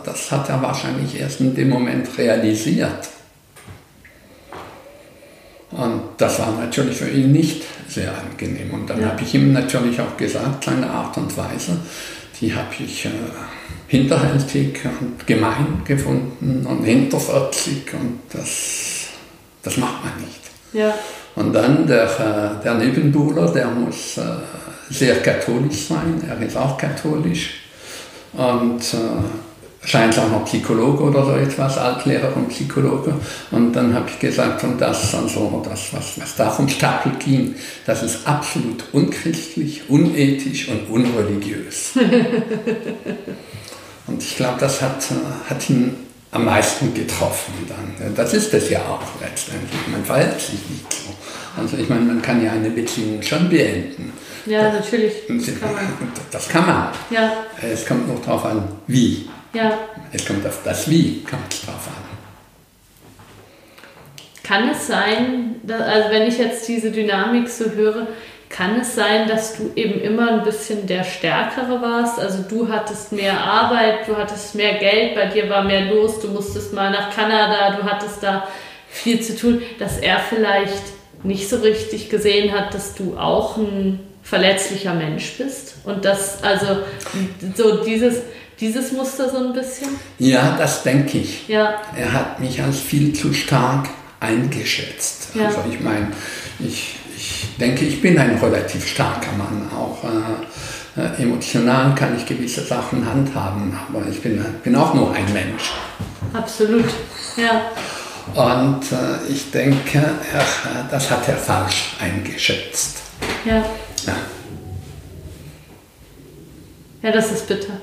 das 0.03 0.31
hat 0.31 0.49
er 0.49 0.61
wahrscheinlich 0.61 1.19
erst 1.19 1.39
in 1.39 1.55
dem 1.55 1.69
Moment 1.69 2.07
realisiert. 2.17 3.09
Und 5.71 6.01
das 6.17 6.39
war 6.39 6.51
natürlich 6.51 6.97
für 6.97 7.09
ihn 7.09 7.31
nicht 7.31 7.63
sehr 7.87 8.11
angenehm. 8.17 8.73
Und 8.73 8.89
dann 8.89 9.01
ja. 9.01 9.07
habe 9.07 9.21
ich 9.21 9.33
ihm 9.35 9.53
natürlich 9.53 9.99
auch 9.99 10.15
gesagt, 10.17 10.63
seine 10.63 10.89
Art 10.89 11.17
und 11.17 11.35
Weise, 11.37 11.77
die 12.39 12.53
habe 12.53 12.73
ich 12.79 13.05
äh, 13.05 13.09
hinterhältig 13.87 14.79
und 14.99 15.25
gemein 15.27 15.81
gefunden 15.85 16.65
und 16.65 16.83
hinterfotzig 16.83 17.93
und 17.93 18.19
das, 18.31 19.04
das 19.65 19.77
macht 19.77 20.03
man 20.03 20.13
nicht. 20.21 20.41
Ja. 20.73 20.93
Und 21.35 21.53
dann 21.53 21.85
der, 21.85 22.05
äh, 22.05 22.63
der 22.63 22.75
Nebenbuhler, 22.75 23.51
der 23.51 23.67
muss 23.67 24.17
äh, 24.17 24.21
sehr 24.89 25.21
katholisch 25.21 25.87
sein, 25.87 26.23
er 26.27 26.41
ist 26.45 26.55
auch 26.55 26.77
katholisch 26.77 27.55
und 28.33 28.79
äh, 28.79 29.87
scheint 29.87 30.17
auch 30.17 30.29
noch 30.29 30.45
Psychologe 30.45 31.03
oder 31.03 31.25
so 31.25 31.31
etwas, 31.31 31.77
Altlehrer 31.77 32.35
und 32.35 32.49
Psychologe. 32.49 33.13
Und 33.51 33.73
dann 33.73 33.93
habe 33.93 34.09
ich 34.09 34.19
gesagt, 34.19 34.63
und 34.63 34.79
das, 34.79 35.13
also 35.13 35.63
das, 35.67 35.93
was, 35.93 36.19
was 36.19 36.35
da 36.35 36.49
vom 36.49 36.67
Stapel 36.67 37.13
ging, 37.23 37.55
das 37.85 38.03
ist 38.03 38.27
absolut 38.27 38.83
unchristlich, 38.93 39.89
unethisch 39.89 40.69
und 40.69 40.89
unreligiös. 40.89 41.91
und 44.07 44.23
ich 44.23 44.35
glaube, 44.35 44.59
das 44.59 44.81
hat, 44.81 45.05
hat 45.49 45.69
ihn 45.69 46.04
am 46.35 46.45
meisten 46.45 46.93
getroffen 46.93 47.53
dann. 47.67 48.13
Das 48.13 48.33
ist 48.33 48.53
es 48.53 48.69
ja 48.69 48.79
auch 48.81 49.21
letztendlich. 49.21 49.87
Man 49.87 50.03
verhält 50.03 50.39
sich 50.39 50.59
nicht 50.69 50.91
so. 50.91 51.13
Also 51.59 51.77
ich 51.77 51.87
meine, 51.87 52.01
man 52.01 52.21
kann 52.21 52.43
ja 52.43 52.51
eine 52.51 52.69
Beziehung 52.69 53.21
schon 53.21 53.49
beenden. 53.49 54.11
Ja, 54.45 54.71
natürlich. 54.73 55.13
Das 55.29 55.59
kann 55.59 55.73
man. 55.73 56.11
Das 56.31 56.49
kann 56.49 56.65
man. 56.65 56.87
Ja. 57.09 57.31
Es 57.61 57.85
kommt 57.85 58.07
noch 58.07 58.21
darauf 58.23 58.45
an, 58.45 58.67
wie. 58.87 59.29
Ja. 59.53 59.77
Es 60.11 60.25
kommt 60.25 60.45
auf 60.45 60.59
das 60.65 60.89
Wie, 60.89 61.23
kommt 61.23 61.53
es 61.53 61.61
drauf 61.61 61.87
an. 61.87 62.03
Kann 64.43 64.69
es 64.69 64.87
sein, 64.87 65.55
dass, 65.63 65.81
also 65.81 66.09
wenn 66.09 66.23
ich 66.23 66.37
jetzt 66.37 66.67
diese 66.67 66.91
Dynamik 66.91 67.47
so 67.47 67.71
höre, 67.71 68.07
kann 68.55 68.79
es 68.79 68.95
sein, 68.95 69.27
dass 69.27 69.57
du 69.57 69.71
eben 69.75 69.99
immer 69.99 70.31
ein 70.31 70.43
bisschen 70.43 70.87
der 70.87 71.03
Stärkere 71.03 71.81
warst? 71.81 72.19
Also 72.19 72.43
du 72.47 72.69
hattest 72.69 73.11
mehr 73.11 73.37
Arbeit, 73.37 74.07
du 74.07 74.15
hattest 74.15 74.55
mehr 74.55 74.75
Geld, 74.75 75.15
bei 75.15 75.25
dir 75.25 75.49
war 75.49 75.63
mehr 75.63 75.93
los, 75.93 76.21
du 76.21 76.29
musstest 76.29 76.73
mal 76.73 76.89
nach 76.89 77.13
Kanada, 77.13 77.75
du 77.75 77.83
hattest 77.83 78.23
da 78.23 78.47
viel 78.87 79.19
zu 79.21 79.35
tun, 79.35 79.61
dass 79.77 79.97
er 79.97 80.19
vielleicht 80.19 80.83
nicht 81.23 81.49
so 81.49 81.57
richtig 81.57 82.09
gesehen 82.09 82.53
hat, 82.53 82.73
dass 82.73 82.95
du 82.95 83.17
auch 83.17 83.57
ein 83.57 83.99
verletzlicher 84.23 84.93
Mensch 84.93 85.33
bist 85.37 85.75
und 85.83 86.05
dass 86.05 86.41
also 86.41 86.77
so 87.55 87.83
dieses 87.83 88.21
dieses 88.59 88.93
Muster 88.93 89.29
so 89.29 89.37
ein 89.37 89.51
bisschen? 89.51 89.89
Ja, 90.17 90.55
das 90.57 90.83
denke 90.83 91.17
ich. 91.17 91.47
Ja. 91.49 91.81
Er 91.93 92.13
hat 92.13 92.39
mich 92.39 92.61
als 92.61 92.79
viel 92.79 93.11
zu 93.11 93.33
stark 93.33 93.89
eingeschätzt. 94.21 95.35
Ja. 95.35 95.47
Also 95.47 95.59
ich 95.69 95.81
meine, 95.81 96.07
ich, 96.59 96.95
ich 97.15 97.47
denke, 97.59 97.85
ich 97.85 98.01
bin 98.01 98.17
ein 98.17 98.37
relativ 98.37 98.87
starker 98.87 99.31
Mann. 99.37 99.69
Auch 99.75 100.03
äh, 100.03 101.01
äh, 101.01 101.23
emotional 101.23 101.93
kann 101.95 102.15
ich 102.15 102.25
gewisse 102.25 102.61
Sachen 102.63 103.05
handhaben, 103.05 103.77
aber 103.89 104.07
ich 104.09 104.21
bin, 104.21 104.43
bin 104.63 104.75
auch 104.75 104.93
nur 104.93 105.13
ein 105.13 105.31
Mensch. 105.33 105.71
Absolut, 106.33 106.85
ja. 107.37 107.71
Und 108.33 108.81
äh, 108.91 109.31
ich 109.31 109.51
denke, 109.51 109.97
er, 110.33 110.45
das 110.89 111.11
hat 111.11 111.27
er 111.27 111.35
falsch 111.37 111.95
eingeschätzt. 111.99 112.97
Ja. 113.45 113.57
Ja, 114.07 114.15
ja 117.03 117.11
das 117.11 117.31
ist 117.31 117.47
bitter. 117.47 117.73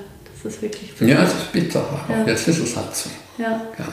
Das 0.43 0.53
ist 0.53 0.61
wirklich 0.61 0.93
bitter. 0.93 1.11
ja 1.11 1.23
es 1.23 1.33
ist 1.33 1.51
bitter, 1.53 1.79
aber 1.79 2.17
Ja. 2.19 2.25
jetzt 2.27 2.47
ist 2.47 2.59
es 2.59 2.75
halt 2.75 2.93
so. 2.95 3.09
Ja. 3.37 3.61
Ja. 3.77 3.87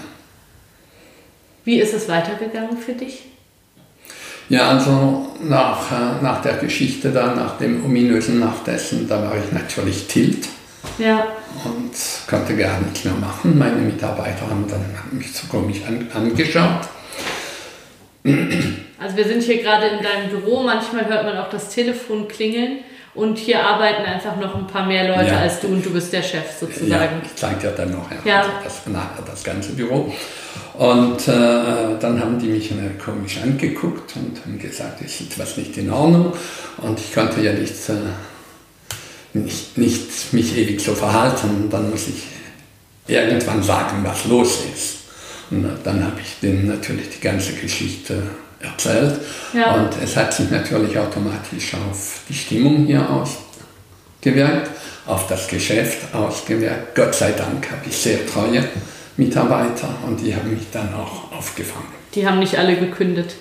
Wie 1.65 1.79
ist 1.81 1.95
es 1.95 2.09
weitergegangen 2.09 2.77
für 2.77 2.93
dich? 2.95 3.27
Ja, 4.51 4.69
also 4.71 5.29
nach, 5.43 5.91
äh, 5.93 6.23
nach 6.23 6.43
der 6.43 6.55
Geschichte 6.55 7.11
da, 7.11 7.35
nach 7.35 7.57
dem 7.59 7.85
ominösen 7.85 8.41
Nachtessen, 8.41 9.09
da 9.09 9.23
war 9.23 9.33
ich 9.37 9.53
natürlich 9.53 10.07
tilt 10.09 10.47
Ja, 10.99 11.25
und 11.65 11.93
konnte 12.29 12.57
gar 12.57 12.79
nichts 12.81 13.05
mehr 13.05 13.15
machen. 13.15 13.57
Meine 13.57 13.77
Mitarbeiter 13.77 14.43
haben 14.51 14.67
dann 14.69 14.85
mich 15.17 15.33
so 15.33 15.47
komisch 15.47 15.79
an, 15.87 16.07
angeschaut. 16.13 16.89
also 18.99 19.17
wir 19.17 19.25
sind 19.25 19.43
hier 19.45 19.63
gerade 19.63 19.87
in 19.87 20.03
deinem 20.03 20.29
Büro, 20.31 20.63
manchmal 20.65 21.07
hört 21.09 21.25
man 21.25 21.39
auch 21.39 21.49
das 21.49 21.69
Telefon 21.71 22.27
klingeln 22.29 22.81
und 23.15 23.39
hier 23.39 23.65
arbeiten 23.65 24.03
einfach 24.05 24.37
noch 24.37 24.55
ein 24.57 24.67
paar 24.67 24.85
mehr 24.87 25.09
Leute 25.17 25.31
Ja. 25.31 25.39
als 25.39 25.61
du 25.61 25.69
und 25.69 25.85
du 25.87 25.91
bist 25.91 26.13
der 26.13 26.23
Chef 26.23 26.45
Ja, 26.61 26.67
sozusagen. 26.67 27.23
ich 27.25 27.35
zeige 27.37 27.61
dir 27.61 27.71
dann 27.71 27.93
noch 27.93 28.09
Ja. 28.25 28.45
das, 28.65 28.87
nachher 28.87 29.23
das 29.25 29.43
ganze 29.45 29.73
Büro. 29.73 30.13
Und 30.81 31.29
äh, 31.29 31.99
dann 32.01 32.19
haben 32.19 32.39
die 32.39 32.47
mich 32.47 32.71
äh, 32.71 32.99
komisch 33.05 33.39
angeguckt 33.43 34.17
und 34.17 34.41
haben 34.43 34.59
gesagt, 34.59 35.03
es 35.05 35.21
ist 35.21 35.39
was 35.39 35.59
nicht 35.59 35.77
in 35.77 35.91
Ordnung. 35.91 36.33
Und 36.79 36.99
ich 36.99 37.13
konnte 37.13 37.43
ja 37.43 37.53
nicht, 37.53 37.75
äh, 37.91 39.37
nicht, 39.39 39.77
nicht 39.77 40.33
mich 40.33 40.57
ewig 40.57 40.81
so 40.81 40.95
verhalten. 40.95 41.69
Dann 41.71 41.91
muss 41.91 42.09
ich 42.09 42.23
irgendwann 43.07 43.63
sagen, 43.63 44.03
was 44.05 44.25
los 44.25 44.61
ist. 44.75 44.97
Und 45.51 45.67
äh, 45.67 45.69
dann 45.85 46.03
habe 46.03 46.19
ich 46.19 46.41
denen 46.41 46.69
natürlich 46.69 47.11
die 47.11 47.21
ganze 47.21 47.53
Geschichte 47.53 48.23
erzählt. 48.61 49.21
Ja. 49.53 49.75
Und 49.75 49.91
es 50.03 50.17
hat 50.17 50.33
sich 50.33 50.51
natürlich 50.51 50.97
automatisch 50.97 51.75
auf 51.75 52.21
die 52.27 52.35
Stimmung 52.35 52.87
hier 52.87 53.07
ausgewirkt, 53.11 54.71
auf 55.05 55.27
das 55.27 55.47
Geschäft 55.47 56.15
ausgewirkt. 56.15 56.95
Gott 56.95 57.15
sei 57.15 57.33
Dank 57.33 57.71
habe 57.71 57.83
ich 57.87 57.99
sehr 57.99 58.27
treue 58.27 58.67
Mitarbeiter 59.17 59.89
und 60.07 60.21
die 60.21 60.35
haben 60.35 60.51
mich 60.51 60.67
dann 60.73 60.89
auch 60.95 61.37
aufgefangen. 61.37 61.89
Die 62.15 62.27
haben 62.27 62.39
nicht 62.41 62.57
alle 62.59 62.77
gekündigt. 62.77 63.37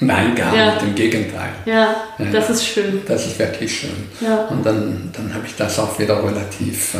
Nein, 0.00 0.34
gar 0.34 0.54
Ja. 0.54 0.74
nicht, 0.74 0.82
im 0.82 0.94
Gegenteil. 0.96 1.50
Ja, 1.64 1.94
Ja, 2.18 2.24
das 2.32 2.50
ist 2.50 2.66
schön. 2.66 3.02
Das 3.06 3.24
ist 3.26 3.38
wirklich 3.38 3.80
schön. 3.80 4.08
Ja. 4.20 4.46
Und 4.48 4.66
dann, 4.66 5.10
dann 5.16 5.32
habe 5.32 5.46
ich 5.46 5.54
das 5.54 5.78
auch 5.78 5.96
wieder 5.98 6.22
relativ 6.24 6.94
äh, 6.94 6.98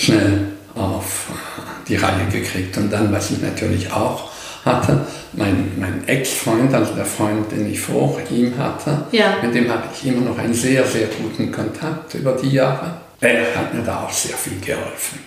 schnell 0.00 0.46
auf 0.76 1.26
äh, 1.30 1.88
die 1.88 1.96
Reihe 1.96 2.26
gekriegt. 2.30 2.76
Und 2.76 2.92
dann, 2.92 3.12
was 3.12 3.32
ich 3.32 3.42
natürlich 3.42 3.90
auch 3.92 4.30
hatte, 4.64 5.00
mein, 5.32 5.72
mein 5.78 6.06
Ex-Freund, 6.06 6.72
also 6.72 6.94
der 6.94 7.04
Freund, 7.04 7.50
den 7.50 7.70
ich 7.70 7.80
vor 7.80 8.18
ihm 8.30 8.56
hatte, 8.56 9.06
Ja. 9.10 9.36
mit 9.42 9.54
dem 9.54 9.68
habe 9.68 9.84
ich 9.92 10.06
immer 10.06 10.20
noch 10.20 10.38
einen 10.38 10.54
sehr, 10.54 10.84
sehr 10.86 11.08
guten 11.20 11.50
Kontakt 11.50 12.14
über 12.14 12.32
die 12.32 12.50
Jahre. 12.50 12.92
Er 13.20 13.40
hat 13.56 13.74
mir 13.74 13.82
da 13.82 14.04
auch 14.04 14.12
sehr 14.12 14.36
viel 14.36 14.60
geholfen. 14.60 15.18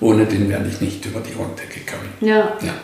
Ohne 0.00 0.26
den 0.26 0.48
wäre 0.48 0.66
ich 0.66 0.80
nicht 0.80 1.04
über 1.06 1.20
die 1.20 1.32
Runde 1.32 1.62
gekommen. 1.62 2.12
Ja. 2.20 2.56
Ja. 2.62 2.74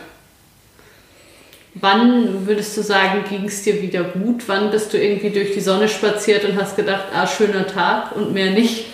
Wann 1.75 2.47
würdest 2.47 2.77
du 2.77 2.81
sagen, 2.81 3.25
ging 3.29 3.45
es 3.45 3.63
dir 3.63 3.81
wieder 3.81 4.03
gut? 4.03 4.43
Wann 4.47 4.71
bist 4.71 4.93
du 4.93 4.97
irgendwie 4.97 5.29
durch 5.29 5.53
die 5.53 5.59
Sonne 5.59 5.89
spaziert 5.89 6.45
und 6.45 6.59
hast 6.59 6.77
gedacht, 6.77 7.05
ah, 7.13 7.27
schöner 7.27 7.67
Tag 7.67 8.15
und 8.15 8.33
mehr 8.33 8.51
nicht? 8.51 8.85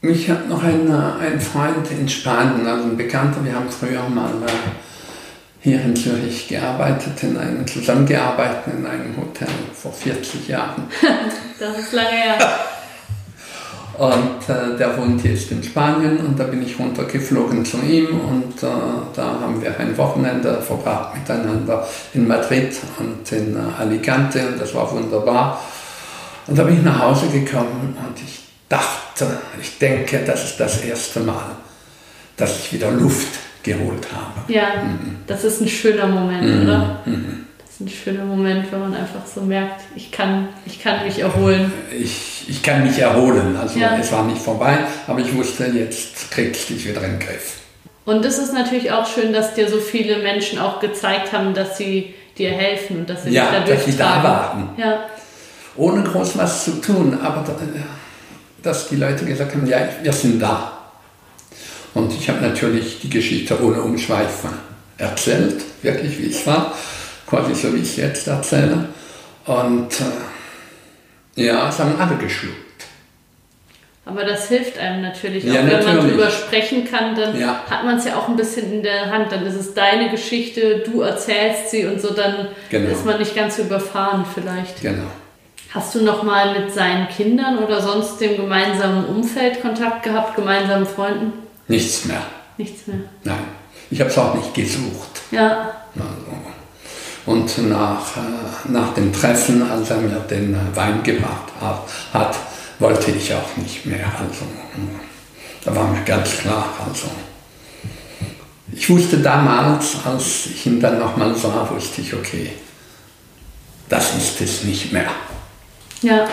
Mich 0.00 0.28
hat 0.28 0.48
noch 0.48 0.62
ein, 0.62 0.88
äh, 0.88 1.26
ein 1.26 1.40
Freund 1.40 1.90
in 1.90 2.08
Spanien, 2.08 2.66
also 2.66 2.84
ein 2.84 2.96
Bekannter, 2.96 3.42
wir 3.44 3.54
haben 3.54 3.70
früher 3.70 4.06
mal 4.08 4.34
äh, 4.46 4.50
hier 5.60 5.80
in 5.80 5.96
Zürich 5.96 6.48
gearbeitet, 6.48 7.22
in 7.22 7.38
einem, 7.38 7.66
zusammengearbeitet 7.66 8.74
in 8.76 8.84
einem 8.84 9.16
Hotel 9.16 9.48
vor 9.72 9.92
40 9.92 10.48
Jahren. 10.48 10.88
Das 11.58 11.78
ist 11.78 11.92
lange 11.92 12.10
her. 12.10 12.58
Und 13.98 14.48
äh, 14.48 14.76
der 14.76 14.96
wohnt 14.98 15.24
jetzt 15.24 15.52
in 15.52 15.62
Spanien 15.62 16.18
und 16.18 16.38
da 16.38 16.44
bin 16.44 16.62
ich 16.62 16.78
runtergeflogen 16.78 17.64
zu 17.64 17.78
ihm 17.78 18.08
und 18.20 18.62
äh, 18.62 18.66
da 19.14 19.24
haben 19.40 19.62
wir 19.62 19.78
ein 19.78 19.96
Wochenende 19.96 20.60
verbracht 20.60 21.14
miteinander 21.14 21.86
in 22.12 22.26
Madrid 22.26 22.72
und 22.98 23.30
in 23.30 23.54
äh, 23.54 23.80
Alicante 23.80 24.48
und 24.48 24.60
das 24.60 24.74
war 24.74 24.90
wunderbar. 24.90 25.60
Und 26.46 26.58
da 26.58 26.64
bin 26.64 26.78
ich 26.78 26.82
nach 26.82 26.98
Hause 26.98 27.28
gekommen 27.28 27.96
und 27.96 28.20
ich 28.20 28.40
dachte, 28.68 29.38
ich 29.60 29.78
denke, 29.78 30.22
das 30.26 30.44
ist 30.44 30.60
das 30.60 30.82
erste 30.82 31.20
Mal, 31.20 31.52
dass 32.36 32.58
ich 32.58 32.72
wieder 32.72 32.90
Luft 32.90 33.38
geholt 33.62 34.06
habe. 34.12 34.52
Ja, 34.52 34.82
das 35.26 35.44
ist 35.44 35.60
ein 35.60 35.68
schöner 35.68 36.06
Moment, 36.06 36.64
oder? 36.64 37.00
Das 37.76 37.80
ist 37.80 37.92
ein 37.92 38.04
schöner 38.04 38.24
Moment, 38.24 38.70
wenn 38.70 38.78
man 38.78 38.94
einfach 38.94 39.26
so 39.26 39.40
merkt, 39.40 39.80
ich 39.96 40.12
kann, 40.12 40.48
ich 40.64 40.80
kann 40.80 41.04
mich 41.04 41.18
erholen. 41.18 41.72
Ich, 41.90 42.44
ich, 42.46 42.62
kann 42.62 42.84
mich 42.86 43.00
erholen. 43.00 43.56
Also 43.56 43.80
Ja. 43.80 43.98
es 44.00 44.12
war 44.12 44.22
nicht 44.22 44.40
vorbei, 44.40 44.78
aber 45.08 45.18
ich 45.18 45.34
wusste, 45.34 45.66
jetzt 45.66 46.30
kriegst 46.30 46.70
du 46.70 46.74
dich 46.74 46.86
wieder 46.88 47.02
in 47.02 47.18
den 47.18 47.18
Griff. 47.18 47.54
Und 48.04 48.24
es 48.24 48.38
ist 48.38 48.52
natürlich 48.52 48.92
auch 48.92 49.08
schön, 49.08 49.32
dass 49.32 49.54
dir 49.54 49.68
so 49.68 49.78
viele 49.78 50.18
Menschen 50.18 50.60
auch 50.60 50.78
gezeigt 50.78 51.32
haben, 51.32 51.52
dass 51.52 51.76
sie 51.76 52.14
dir 52.38 52.50
helfen 52.50 52.98
und 52.98 53.10
dass 53.10 53.24
sie 53.24 53.30
Ja, 53.30 53.50
dich 53.50 53.64
da 53.68 53.74
dass 53.74 53.84
sie 53.86 53.96
da 53.96 54.22
waren. 54.22 54.68
Ja, 54.76 55.06
Ohne 55.74 56.04
groß 56.04 56.38
was 56.38 56.66
zu 56.66 56.80
tun, 56.80 57.18
aber 57.20 57.42
da, 57.44 57.56
dass 58.62 58.88
die 58.88 58.96
Leute 58.96 59.24
gesagt 59.24 59.52
haben, 59.52 59.66
ja, 59.66 59.78
wir 60.00 60.12
sind 60.12 60.40
da. 60.40 60.78
Und 61.92 62.12
ich 62.12 62.28
habe 62.28 62.40
natürlich 62.40 63.00
die 63.00 63.10
Geschichte 63.10 63.60
ohne 63.60 63.82
Umschweife 63.82 64.48
erzählt, 64.96 65.60
wirklich 65.82 66.20
wie 66.20 66.30
es 66.30 66.46
war, 66.46 66.72
quasi 67.34 67.54
so 67.54 67.72
wie 67.74 67.78
ich 67.78 67.90
es 67.90 67.96
jetzt 67.96 68.26
erzähle. 68.28 68.88
Und 69.46 69.88
äh, 71.36 71.42
ja, 71.46 71.68
es 71.68 71.78
haben 71.78 71.94
alle 72.00 72.16
geschluckt. 72.16 72.58
aber 74.06 74.24
das 74.24 74.48
hilft 74.48 74.78
einem 74.78 75.02
natürlich. 75.02 75.44
Ja, 75.44 75.52
auch 75.52 75.56
wenn 75.66 75.66
man 75.66 75.82
natürlich. 75.96 76.12
drüber 76.12 76.30
sprechen 76.30 76.84
kann, 76.90 77.14
dann 77.14 77.38
Ja. 77.38 77.62
hat 77.68 77.84
man 77.84 77.96
es 77.98 78.04
ja 78.04 78.16
auch 78.16 78.28
ein 78.28 78.36
bisschen 78.36 78.72
in 78.72 78.82
der 78.82 79.10
Hand. 79.10 79.32
Dann 79.32 79.44
ist 79.46 79.54
es 79.56 79.74
deine 79.74 80.10
Geschichte, 80.10 80.82
du 80.86 81.00
erzählst 81.02 81.70
sie 81.70 81.86
und 81.86 82.00
so, 82.00 82.12
dann 82.14 82.48
Genau. 82.70 82.90
ist 82.90 83.04
man 83.04 83.18
nicht 83.18 83.34
ganz 83.34 83.56
so 83.56 83.62
überfahren 83.62 84.24
vielleicht. 84.32 84.80
Genau. 84.80 85.08
Hast 85.70 85.94
du 85.94 86.02
noch 86.04 86.22
mal 86.22 86.58
mit 86.60 86.72
seinen 86.72 87.08
Kindern 87.08 87.58
oder 87.58 87.82
sonst 87.82 88.20
dem 88.20 88.36
gemeinsamen 88.36 89.06
Umfeld 89.06 89.60
Kontakt 89.60 90.04
gehabt, 90.04 90.36
gemeinsamen 90.36 90.86
Freunden? 90.86 91.32
Nichts 91.66 92.04
mehr. 92.04 92.22
Nichts 92.58 92.86
mehr. 92.86 92.98
Nein. 93.24 93.42
Ich 93.90 94.00
habe 94.00 94.08
es 94.10 94.16
auch 94.18 94.34
nicht 94.34 94.54
gesucht. 94.54 95.20
Ja, 95.32 95.70
Also, 95.96 96.23
und 97.26 97.68
nach, 97.68 98.16
äh, 98.16 98.70
nach 98.70 98.92
dem 98.94 99.12
Treffen, 99.12 99.68
als 99.70 99.90
er 99.90 99.98
mir 99.98 100.20
den 100.30 100.54
äh, 100.54 100.76
Wein 100.76 101.02
gebracht 101.02 101.52
hat, 101.60 101.82
hat, 102.12 102.36
wollte 102.78 103.10
ich 103.10 103.32
auch 103.34 103.56
nicht 103.56 103.86
mehr. 103.86 104.06
Also, 104.06 104.44
da 105.64 105.74
war 105.74 105.88
mir 105.88 106.02
ganz 106.02 106.38
klar. 106.38 106.66
Also, 106.86 107.08
ich 108.72 108.90
wusste 108.90 109.18
damals, 109.18 109.96
als 110.04 110.46
ich 110.46 110.66
ihn 110.66 110.80
dann 110.80 110.98
nochmal 110.98 111.34
sah, 111.34 111.68
wusste 111.70 112.00
ich, 112.00 112.12
okay, 112.12 112.52
das 113.88 114.16
ist 114.16 114.40
es 114.40 114.64
nicht 114.64 114.92
mehr. 114.92 115.10
ja. 116.02 116.26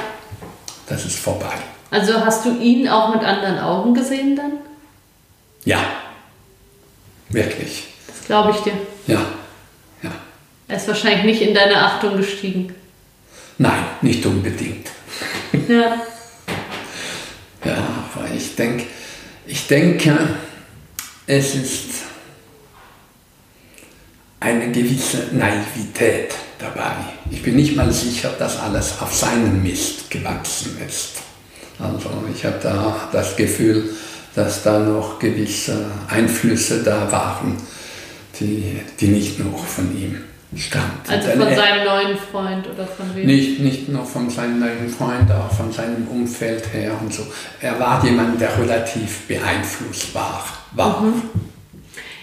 Das 0.87 1.05
ist 1.05 1.19
vorbei. 1.19 1.53
Also 1.89 2.19
hast 2.25 2.43
du 2.43 2.57
ihn 2.57 2.89
auch 2.89 3.13
mit 3.13 3.23
anderen 3.23 3.59
Augen 3.59 3.93
gesehen 3.93 4.35
dann? 4.35 4.53
Ja, 5.63 5.79
wirklich. 7.29 7.85
Das 8.07 8.25
glaube 8.25 8.51
ich 8.51 8.57
dir. 8.57 8.73
Ja. 9.07 9.21
Er 10.71 10.77
ist 10.77 10.87
wahrscheinlich 10.87 11.25
nicht 11.25 11.41
in 11.41 11.53
deine 11.53 11.85
Achtung 11.85 12.15
gestiegen. 12.15 12.73
Nein, 13.57 13.83
nicht 14.01 14.25
unbedingt. 14.25 14.87
Ja. 15.67 16.01
Ja, 17.63 17.77
aber 18.15 18.27
ich 18.35 18.55
denke, 18.55 18.85
ich 19.45 19.67
denke, 19.67 20.17
es 21.27 21.53
ist 21.53 21.89
eine 24.39 24.71
gewisse 24.71 25.27
Naivität 25.31 26.33
dabei. 26.57 26.95
Ich 27.29 27.43
bin 27.43 27.57
nicht 27.57 27.75
mal 27.75 27.91
sicher, 27.91 28.33
dass 28.39 28.59
alles 28.59 28.99
auf 28.99 29.13
seinem 29.13 29.61
Mist 29.61 30.09
gewachsen 30.09 30.75
ist. 30.87 31.17
Also 31.77 32.09
ich 32.35 32.43
habe 32.43 32.57
da 32.63 33.09
das 33.11 33.35
Gefühl, 33.35 33.91
dass 34.33 34.63
da 34.63 34.79
noch 34.79 35.19
gewisse 35.19 35.85
Einflüsse 36.07 36.81
da 36.81 37.11
waren, 37.11 37.57
die, 38.39 38.81
die 38.99 39.07
nicht 39.09 39.37
nur 39.37 39.59
von 39.59 39.95
ihm 39.95 40.17
stammten. 40.57 41.09
Also 41.09 41.29
von 41.31 41.55
seinem 41.55 41.85
neuen 41.85 42.17
Freund 42.17 42.67
oder 42.67 42.85
von 42.85 43.15
wem? 43.15 43.25
nicht, 43.25 43.59
nicht 43.59 43.89
nur 43.89 44.05
von 44.05 44.29
seinem 44.29 44.59
neuen 44.59 44.89
Freund, 44.89 45.31
auch 45.31 45.51
von 45.55 45.71
seinem 45.71 46.07
Umfeld 46.07 46.73
her 46.73 46.93
und 46.99 47.13
so. 47.13 47.23
Er 47.61 47.79
war 47.79 48.03
jemand, 48.03 48.39
der 48.41 48.57
relativ 48.59 49.27
beeinflussbar 49.27 50.45
war. 50.73 51.03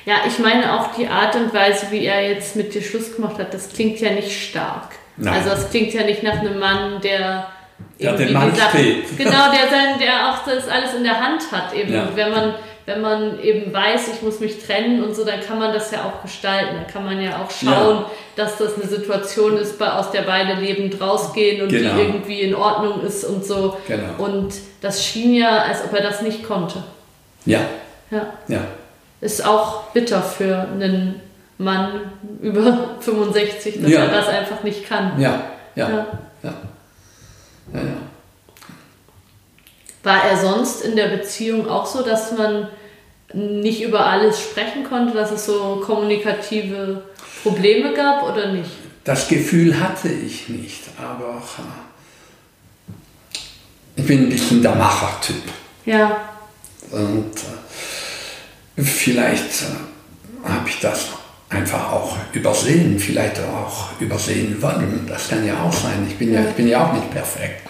Ja, 0.05 0.17
ich 0.27 0.38
meine 0.38 0.73
auch 0.73 0.95
die 0.95 1.07
Art 1.07 1.35
und 1.37 1.53
Weise, 1.53 1.87
wie 1.91 2.05
er 2.07 2.29
jetzt 2.29 2.57
mit 2.57 2.75
dir 2.75 2.83
Schluss 2.83 3.14
gemacht 3.14 3.38
hat, 3.38 3.53
das 3.53 3.69
klingt 3.71 4.01
ja 4.01 4.11
nicht 4.12 4.49
stark. 4.51 4.93
Nein. 5.17 5.35
Also 5.35 5.51
es 5.51 5.71
klingt 5.71 5.93
ja 5.93 6.05
nicht 6.05 6.23
nach 6.23 6.38
einem 6.38 6.59
Mann, 6.59 7.01
der 7.03 7.47
irgendwie 7.99 8.25
dem 8.27 8.33
Mann 8.35 8.55
Sachen- 8.55 8.79
steht. 8.81 9.19
Genau, 9.19 9.51
der 9.51 9.69
sein, 9.71 9.99
der 10.01 10.31
auch 10.31 10.45
das 10.45 10.69
alles 10.69 10.95
in 10.95 11.03
der 11.03 11.21
Hand 11.21 11.43
hat 11.53 11.75
eben. 11.75 11.93
Ja. 11.93 12.09
Wenn 12.14 12.31
man 12.31 12.55
wenn 12.88 13.03
man 13.03 13.38
eben 13.42 13.72
weiß, 13.72 14.09
ich 14.14 14.22
muss 14.22 14.40
mich 14.40 14.64
trennen 14.64 15.05
und 15.05 15.14
so, 15.14 15.22
dann 15.24 15.40
kann 15.40 15.59
man 15.59 15.74
das 15.74 15.90
ja 15.90 16.05
auch 16.05 16.22
gestalten. 16.22 16.74
Dann 16.77 16.87
kann 16.87 17.05
man 17.05 17.20
ja 17.20 17.42
auch 17.42 17.51
schauen, 17.51 18.07
dass 18.35 18.57
das 18.57 18.77
eine 18.77 18.87
Situation 18.87 19.59
ist, 19.59 19.81
aus 19.81 20.11
der 20.11 20.22
beide 20.22 20.55
lebend 20.55 20.98
rausgehen 21.01 21.61
und 21.62 21.68
Genau. 21.68 21.94
die 21.94 22.01
irgendwie 22.01 22.40
in 22.40 22.55
Ordnung 22.55 23.03
ist 23.03 23.24
und 23.24 23.44
so. 23.44 23.77
Genau. 23.87 24.14
Und 24.24 24.55
das 24.81 25.05
schien 25.05 25.35
ja, 25.35 25.59
als 25.64 25.85
ob 25.85 25.92
er 25.94 26.03
das 26.03 26.22
nicht 26.22 26.42
konnte. 26.48 26.83
Ja, 27.44 27.61
Ja. 28.11 28.27
ja, 28.48 28.61
Ist 29.20 29.44
auch 29.46 29.90
bitter 29.92 30.22
für 30.22 30.61
einen 30.72 31.20
Mann 31.59 32.01
über 32.40 32.96
65, 33.01 33.83
dass 33.83 33.90
Ja. 33.90 34.01
er 34.05 34.09
das 34.09 34.29
einfach 34.29 34.62
nicht 34.62 34.88
kann. 34.88 35.20
ja, 35.20 35.42
ja, 35.74 35.88
Ja. 35.90 36.07
ja. 36.42 36.55
ja, 37.74 37.81
ja. 37.81 37.96
War 40.09 40.25
er 40.25 40.37
sonst 40.38 40.81
in 40.81 40.97
der 40.97 41.09
Beziehung 41.09 41.68
auch 41.68 41.85
so, 41.85 42.03
dass 42.03 42.33
man 42.33 42.68
nicht 43.35 43.83
über 43.83 44.07
alles 44.07 44.40
sprechen 44.40 44.85
konnte, 44.88 45.12
dass 45.12 45.31
es 45.31 45.44
so 45.44 45.83
kommunikative 45.85 47.03
Probleme 47.42 47.92
gab 47.92 48.23
oder 48.23 48.53
nicht? 48.53 48.71
Das 49.05 49.29
Gefühl 49.29 49.79
hatte 49.79 50.09
ich 50.09 50.49
nicht, 50.49 50.81
aber 50.97 51.42
äh, 51.59 54.01
ich 54.01 54.07
bin 54.07 54.21
ein 54.21 54.31
bisschen 54.31 54.62
der 54.62 54.77
Machertyp. 54.77 55.42
Ja, 55.85 56.31
Und 56.90 57.35
äh, 58.79 58.83
vielleicht 58.83 59.61
äh, 59.61 60.49
habe 60.49 60.71
ich 60.71 60.81
das 60.81 61.09
einfach 61.51 61.92
auch 61.92 62.16
übersehen, 62.33 62.99
vielleicht 62.99 63.40
auch 63.40 64.01
übersehen 64.01 64.57
wollen. 64.62 65.07
Das 65.07 65.29
kann 65.29 65.47
ja 65.47 65.62
auch 65.62 65.75
sein. 65.75 66.07
Ich 66.09 66.16
bin 66.16 66.33
ja, 66.33 66.49
ich 66.49 66.55
bin 66.55 66.66
ja 66.66 66.87
auch 66.87 66.94
nicht 66.94 67.11
perfekt. 67.11 67.67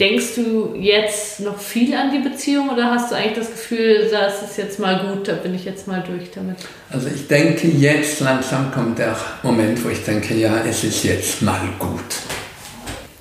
Denkst 0.00 0.36
du 0.36 0.74
jetzt 0.76 1.40
noch 1.40 1.58
viel 1.58 1.94
an 1.94 2.10
die 2.10 2.26
Beziehung 2.26 2.70
oder 2.70 2.90
hast 2.90 3.10
du 3.10 3.16
eigentlich 3.16 3.38
das 3.38 3.50
Gefühl, 3.50 4.08
das 4.10 4.42
ist 4.42 4.56
jetzt 4.56 4.78
mal 4.78 5.06
gut, 5.06 5.28
da 5.28 5.34
bin 5.34 5.54
ich 5.54 5.64
jetzt 5.66 5.86
mal 5.86 6.02
durch 6.02 6.30
damit? 6.34 6.56
Also 6.90 7.08
ich 7.08 7.28
denke, 7.28 7.68
jetzt 7.68 8.20
langsam 8.20 8.72
kommt 8.72 8.98
der 8.98 9.14
Moment, 9.42 9.84
wo 9.84 9.90
ich 9.90 10.02
denke, 10.02 10.34
ja, 10.34 10.62
es 10.68 10.84
ist 10.84 11.04
jetzt 11.04 11.42
mal 11.42 11.60
gut. 11.78 12.00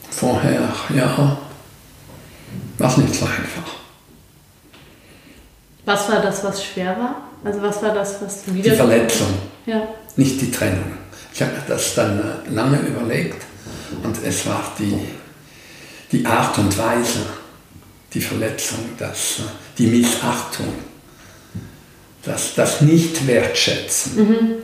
Vorher, 0.09 0.69
ja, 0.95 1.37
war 2.77 2.89
es 2.89 2.97
nicht 2.97 3.13
so 3.13 3.25
einfach. 3.25 3.75
Was 5.85 6.09
war 6.09 6.21
das, 6.21 6.43
was 6.43 6.63
schwer 6.63 6.95
war? 6.97 7.29
Also 7.43 7.61
was 7.61 7.83
war 7.83 7.93
das, 7.93 8.21
was 8.21 8.43
Die 8.45 8.53
wieder... 8.55 8.73
Verletzung, 8.73 9.27
Ja, 9.65 9.85
nicht 10.15 10.39
die 10.39 10.49
Trennung. 10.49 10.93
Ich 11.33 11.41
habe 11.41 11.51
das 11.67 11.95
dann 11.95 12.19
äh, 12.19 12.53
lange 12.53 12.79
überlegt 12.79 13.41
und 14.03 14.15
es 14.23 14.45
war 14.45 14.63
die, 14.79 14.97
die 16.13 16.25
Art 16.25 16.57
und 16.59 16.77
Weise, 16.77 17.25
die 18.13 18.21
Verletzung, 18.21 18.77
das, 18.97 19.39
die 19.77 19.87
Missachtung, 19.87 20.73
das, 22.23 22.53
das 22.55 22.81
Nicht-Wertschätzen. 22.81 24.61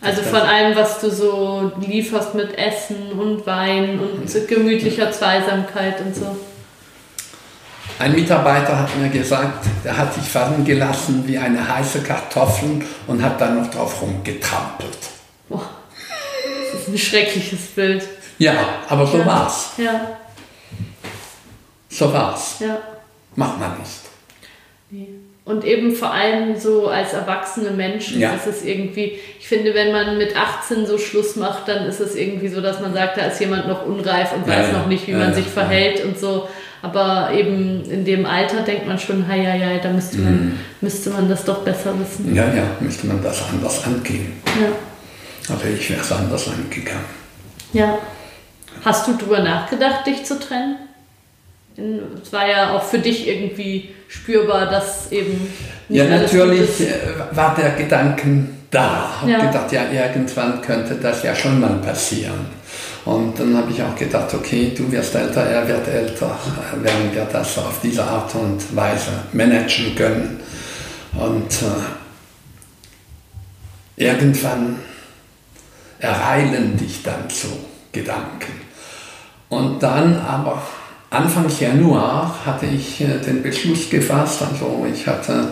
also 0.00 0.22
von 0.22 0.40
allem, 0.40 0.76
was 0.76 1.00
du 1.00 1.10
so 1.10 1.72
lieferst 1.80 2.34
mit 2.34 2.56
Essen 2.58 3.12
und 3.12 3.46
Wein 3.46 3.98
und 3.98 4.48
gemütlicher 4.48 5.10
Zweisamkeit 5.10 6.00
und 6.02 6.14
so. 6.14 6.36
Ein 7.98 8.12
Mitarbeiter 8.12 8.78
hat 8.80 8.96
mir 8.98 9.08
gesagt, 9.08 9.66
der 9.84 9.96
hat 9.96 10.12
sich 10.14 10.24
fallen 10.24 10.64
gelassen 10.64 11.24
wie 11.26 11.38
eine 11.38 11.66
heiße 11.66 12.02
Kartoffel 12.02 12.82
und 13.06 13.22
hat 13.22 13.40
dann 13.40 13.62
noch 13.62 13.70
drauf 13.70 14.02
rumgetrampelt. 14.02 14.98
Boah, 15.48 15.70
das 16.72 16.82
ist 16.82 16.88
ein 16.88 16.98
schreckliches 16.98 17.60
Bild. 17.74 18.04
Ja, 18.38 18.52
aber 18.88 19.06
so 19.06 19.18
Ja. 19.18 19.26
war's. 19.26 19.70
Ja, 19.78 20.18
So 21.96 22.12
war's. 22.12 22.56
ja. 22.60 22.78
Macht 23.36 23.58
man 23.60 23.78
nicht. 23.78 23.90
Nee. 24.90 25.08
Und 25.44 25.62
eben 25.64 25.94
vor 25.94 26.10
allem 26.12 26.58
so 26.58 26.88
als 26.88 27.12
erwachsene 27.12 27.70
Menschen 27.70 28.18
Ja. 28.20 28.32
ist 28.34 28.46
es 28.46 28.64
irgendwie, 28.64 29.18
ich 29.38 29.46
finde, 29.46 29.74
wenn 29.74 29.92
man 29.92 30.16
mit 30.16 30.34
18 30.36 30.86
so 30.86 30.96
Schluss 30.96 31.36
macht, 31.36 31.68
dann 31.68 31.84
ist 31.86 32.00
es 32.00 32.14
irgendwie 32.14 32.48
so, 32.48 32.60
dass 32.62 32.80
man 32.80 32.94
sagt, 32.94 33.18
da 33.18 33.26
ist 33.26 33.40
jemand 33.40 33.68
noch 33.68 33.84
unreif 33.84 34.32
und 34.34 34.46
weiß 34.46 34.68
ja. 34.72 34.78
noch 34.78 34.86
nicht, 34.86 35.06
wie 35.06 35.12
Ja, 35.12 35.18
man 35.18 35.34
sich 35.34 35.44
verhält 35.46 36.02
und 36.04 36.18
so. 36.18 36.48
Aber 36.80 37.30
eben 37.32 37.82
in 37.90 38.04
dem 38.04 38.24
Alter 38.26 38.60
denkt 38.62 38.86
man 38.86 38.98
schon, 38.98 39.26
hei, 39.28 39.44
hei, 39.44 39.58
hei, 39.58 39.80
da 39.82 39.90
müsste 39.90 40.18
man, 40.18 40.32
Mhm. 40.34 40.58
müsste 40.80 41.10
man 41.10 41.28
das 41.28 41.44
doch 41.44 41.58
besser 41.58 41.92
wissen. 41.98 42.34
Ja, 42.34 42.44
ja, 42.54 42.64
müsste 42.80 43.06
man 43.06 43.22
das 43.22 43.42
anders 43.50 43.84
angehen. 43.84 44.32
Ja. 44.46 45.54
Aber 45.54 45.64
ich 45.66 45.90
wäre 45.90 46.00
es 46.00 46.10
anders 46.12 46.48
angegangen. 46.48 47.04
ja. 47.72 47.98
Hast 48.84 49.06
du 49.08 49.16
drüber 49.16 49.40
nachgedacht, 49.40 50.06
dich 50.06 50.24
zu 50.24 50.38
trennen? 50.38 50.76
Es 51.76 52.32
war 52.32 52.48
ja 52.48 52.72
auch 52.72 52.82
für 52.84 52.98
dich 52.98 53.26
irgendwie 53.26 53.90
spürbar, 54.08 54.70
dass 54.70 55.10
eben 55.10 55.52
Ja, 55.88 56.04
natürlich 56.04 56.80
äh, 56.80 56.92
war 57.32 57.54
der 57.56 57.70
Gedanken 57.70 58.66
da. 58.70 59.20
Hab 59.20 59.28
Ja. 59.28 59.46
gedacht, 59.46 59.72
ja, 59.72 59.90
irgendwann 59.90 60.60
könnte 60.62 60.94
das 60.94 61.22
ja 61.22 61.34
schon 61.34 61.60
mal 61.60 61.74
passieren. 61.78 62.46
Und 63.04 63.38
dann 63.38 63.56
habe 63.56 63.70
ich 63.70 63.82
auch 63.82 63.94
gedacht, 63.96 64.32
okay, 64.34 64.72
du 64.74 64.90
wirst 64.90 65.14
älter, 65.14 65.42
er 65.42 65.66
wird 65.68 65.86
älter, 65.88 66.38
werden 66.80 67.10
wir 67.12 67.26
das 67.30 67.58
auf 67.58 67.80
diese 67.82 68.02
Art 68.02 68.34
und 68.34 68.74
Weise 68.74 69.10
managen 69.32 69.94
können. 69.94 70.40
Und 71.12 71.52
äh, 73.96 74.04
irgendwann 74.04 74.78
ereilen 75.98 76.76
dich 76.76 77.02
dann 77.02 77.28
so 77.28 77.48
Gedanken. 77.92 78.60
Und 79.48 79.82
dann 79.82 80.18
aber 80.20 80.62
Anfang 81.14 81.46
Januar 81.60 82.34
hatte 82.44 82.66
ich 82.66 83.00
äh, 83.00 83.18
den 83.18 83.42
Beschluss 83.42 83.88
gefasst, 83.88 84.42
also 84.42 84.84
ich 84.92 85.06
hatte 85.06 85.48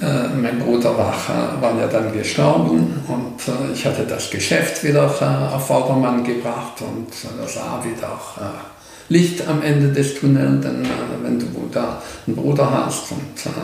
äh, 0.00 0.28
mein 0.34 0.58
Bruder 0.58 0.96
war, 0.98 1.14
war 1.60 1.78
ja 1.78 1.86
dann 1.86 2.12
gestorben 2.12 3.00
und 3.06 3.48
äh, 3.48 3.72
ich 3.72 3.86
hatte 3.86 4.04
das 4.04 4.28
Geschäft 4.30 4.82
wieder 4.82 5.06
auf 5.06 5.66
Vordermann 5.66 6.24
gebracht 6.24 6.80
und 6.80 7.08
da 7.38 7.46
sah 7.46 7.84
wieder 7.84 8.08
auch 8.08 8.40
Licht 9.12 9.46
am 9.46 9.62
Ende 9.62 9.88
des 9.88 10.14
Tunnels, 10.14 10.64
denn 10.64 10.86
wenn 11.22 11.38
du 11.38 11.46
da 11.70 12.02
einen 12.26 12.34
Bruder 12.34 12.70
hast 12.70 13.12
und 13.12 13.20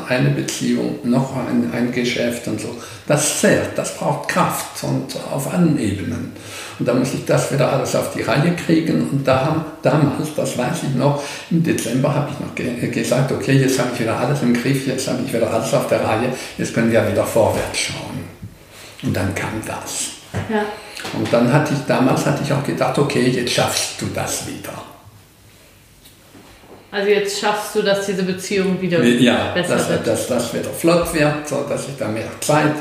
eine 0.08 0.30
Beziehung, 0.30 0.98
noch 1.04 1.34
ein, 1.36 1.70
ein 1.72 1.90
Geschäft 1.90 2.46
und 2.48 2.60
so, 2.60 2.76
das 3.06 3.40
zehrt, 3.40 3.76
das 3.76 3.96
braucht 3.96 4.28
Kraft 4.28 4.84
und 4.84 5.16
auf 5.32 5.52
allen 5.52 5.78
Ebenen. 5.78 6.32
Und 6.78 6.86
da 6.86 6.94
muss 6.94 7.14
ich 7.14 7.24
das 7.24 7.50
wieder 7.52 7.72
alles 7.72 7.96
auf 7.96 8.12
die 8.14 8.22
Reihe 8.22 8.54
kriegen. 8.54 9.08
Und 9.10 9.26
da 9.26 9.46
haben, 9.46 9.64
damals, 9.82 10.34
das 10.36 10.56
weiß 10.56 10.84
ich 10.84 10.94
noch, 10.94 11.22
im 11.50 11.62
Dezember 11.62 12.14
habe 12.14 12.28
ich 12.30 12.38
noch 12.38 12.54
ge 12.54 12.88
gesagt, 12.88 13.32
okay, 13.32 13.54
jetzt 13.54 13.78
habe 13.78 13.90
ich 13.94 14.00
wieder 14.00 14.16
alles 14.16 14.42
im 14.42 14.52
Griff, 14.52 14.86
jetzt 14.86 15.08
habe 15.08 15.20
ich 15.26 15.32
wieder 15.32 15.50
alles 15.50 15.72
auf 15.74 15.88
der 15.88 16.04
Reihe, 16.04 16.32
jetzt 16.58 16.74
können 16.74 16.92
wir 16.92 17.10
wieder 17.10 17.24
vorwärts 17.24 17.78
schauen. 17.78 18.20
Und 19.02 19.16
dann 19.16 19.34
kam 19.34 19.62
das. 19.66 20.08
Ja. 20.52 20.64
Und 21.18 21.32
dann 21.32 21.50
hatte 21.52 21.72
ich, 21.74 21.80
damals 21.86 22.26
hatte 22.26 22.42
ich 22.44 22.52
auch 22.52 22.62
gedacht, 22.62 22.98
okay, 22.98 23.28
jetzt 23.28 23.52
schaffst 23.52 24.00
du 24.00 24.06
das 24.14 24.46
wieder. 24.46 24.97
Also 26.90 27.10
jetzt 27.10 27.40
schaffst 27.40 27.74
du, 27.74 27.82
dass 27.82 28.06
diese 28.06 28.22
Beziehung 28.22 28.80
wieder 28.80 29.02
ja, 29.04 29.52
besser 29.52 29.76
dass, 29.76 29.88
wird. 29.90 30.06
dass 30.06 30.26
das 30.26 30.54
wieder 30.54 30.70
flott 30.70 31.12
wird, 31.12 31.46
so 31.46 31.64
dass 31.68 31.86
ich 31.86 31.96
da 31.98 32.08
mehr 32.08 32.28
Zeit 32.40 32.74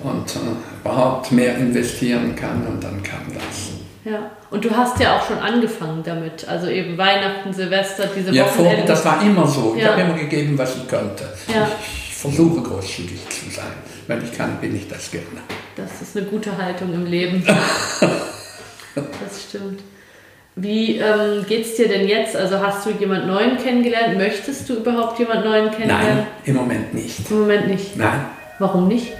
und 0.00 0.28
äh, 0.34 0.80
überhaupt 0.80 1.30
mehr 1.30 1.56
investieren 1.56 2.34
kann 2.34 2.66
und 2.66 2.82
dann 2.82 3.00
kam 3.02 3.22
das. 3.32 3.74
Ja, 4.04 4.30
und 4.50 4.64
du 4.64 4.70
hast 4.70 5.00
ja 5.00 5.16
auch 5.16 5.26
schon 5.26 5.38
angefangen 5.38 6.02
damit, 6.04 6.46
also 6.46 6.68
eben 6.68 6.98
Weihnachten, 6.98 7.52
Silvester, 7.52 8.08
diese 8.14 8.32
ja, 8.32 8.44
Wochenende. 8.44 8.80
Ja, 8.80 8.86
das 8.86 9.04
war 9.04 9.22
immer 9.22 9.46
so. 9.46 9.74
Ich 9.76 9.82
ja. 9.82 9.92
habe 9.92 10.02
immer 10.02 10.14
gegeben, 10.14 10.58
was 10.58 10.76
ich 10.76 10.88
konnte. 10.88 11.24
Ja. 11.48 11.70
Ich 11.86 12.14
versuche 12.14 12.60
großzügig 12.60 13.20
zu 13.30 13.50
sein. 13.50 13.72
Wenn 14.06 14.22
ich 14.22 14.36
kann, 14.36 14.58
bin 14.60 14.76
ich 14.76 14.88
das 14.88 15.10
gerne. 15.10 15.26
Das 15.76 16.02
ist 16.02 16.16
eine 16.16 16.26
gute 16.26 16.54
Haltung 16.56 16.92
im 16.92 17.06
Leben. 17.06 17.42
das 18.94 19.44
stimmt. 19.48 19.80
Wie 20.56 20.98
ähm, 20.98 21.44
geht 21.48 21.66
es 21.66 21.76
dir 21.76 21.88
denn 21.88 22.06
jetzt? 22.06 22.36
Also 22.36 22.60
hast 22.60 22.86
du 22.86 22.90
jemand 22.90 23.26
Neuen 23.26 23.56
kennengelernt? 23.58 24.16
Möchtest 24.16 24.68
du 24.68 24.74
überhaupt 24.74 25.18
jemand 25.18 25.44
Neuen 25.44 25.70
kennenlernen? 25.70 26.18
Nein, 26.18 26.26
im 26.44 26.54
Moment 26.54 26.94
nicht. 26.94 27.28
Im 27.30 27.40
Moment 27.40 27.66
nicht? 27.66 27.96
Nein. 27.96 28.24
Warum 28.60 28.86
nicht? 28.86 29.12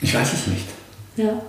Ich 0.00 0.14
weiß 0.14 0.32
es 0.32 0.46
nicht. 0.46 0.66
Ja. 1.16 1.42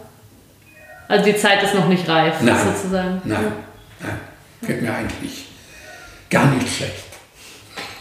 Also 1.08 1.25
die 1.25 1.38
Zeit 1.38 1.62
ist 1.62 1.75
noch 1.75 1.88
nicht 1.88 2.08
reif, 2.08 2.36
nein, 2.41 2.58
sozusagen. 2.73 3.21
Nein, 3.25 3.51
nein. 3.99 4.19
Geht 4.65 4.82
mir 4.82 4.93
eigentlich 4.93 5.47
gar 6.29 6.47
nicht 6.51 6.75
schlecht. 6.75 7.03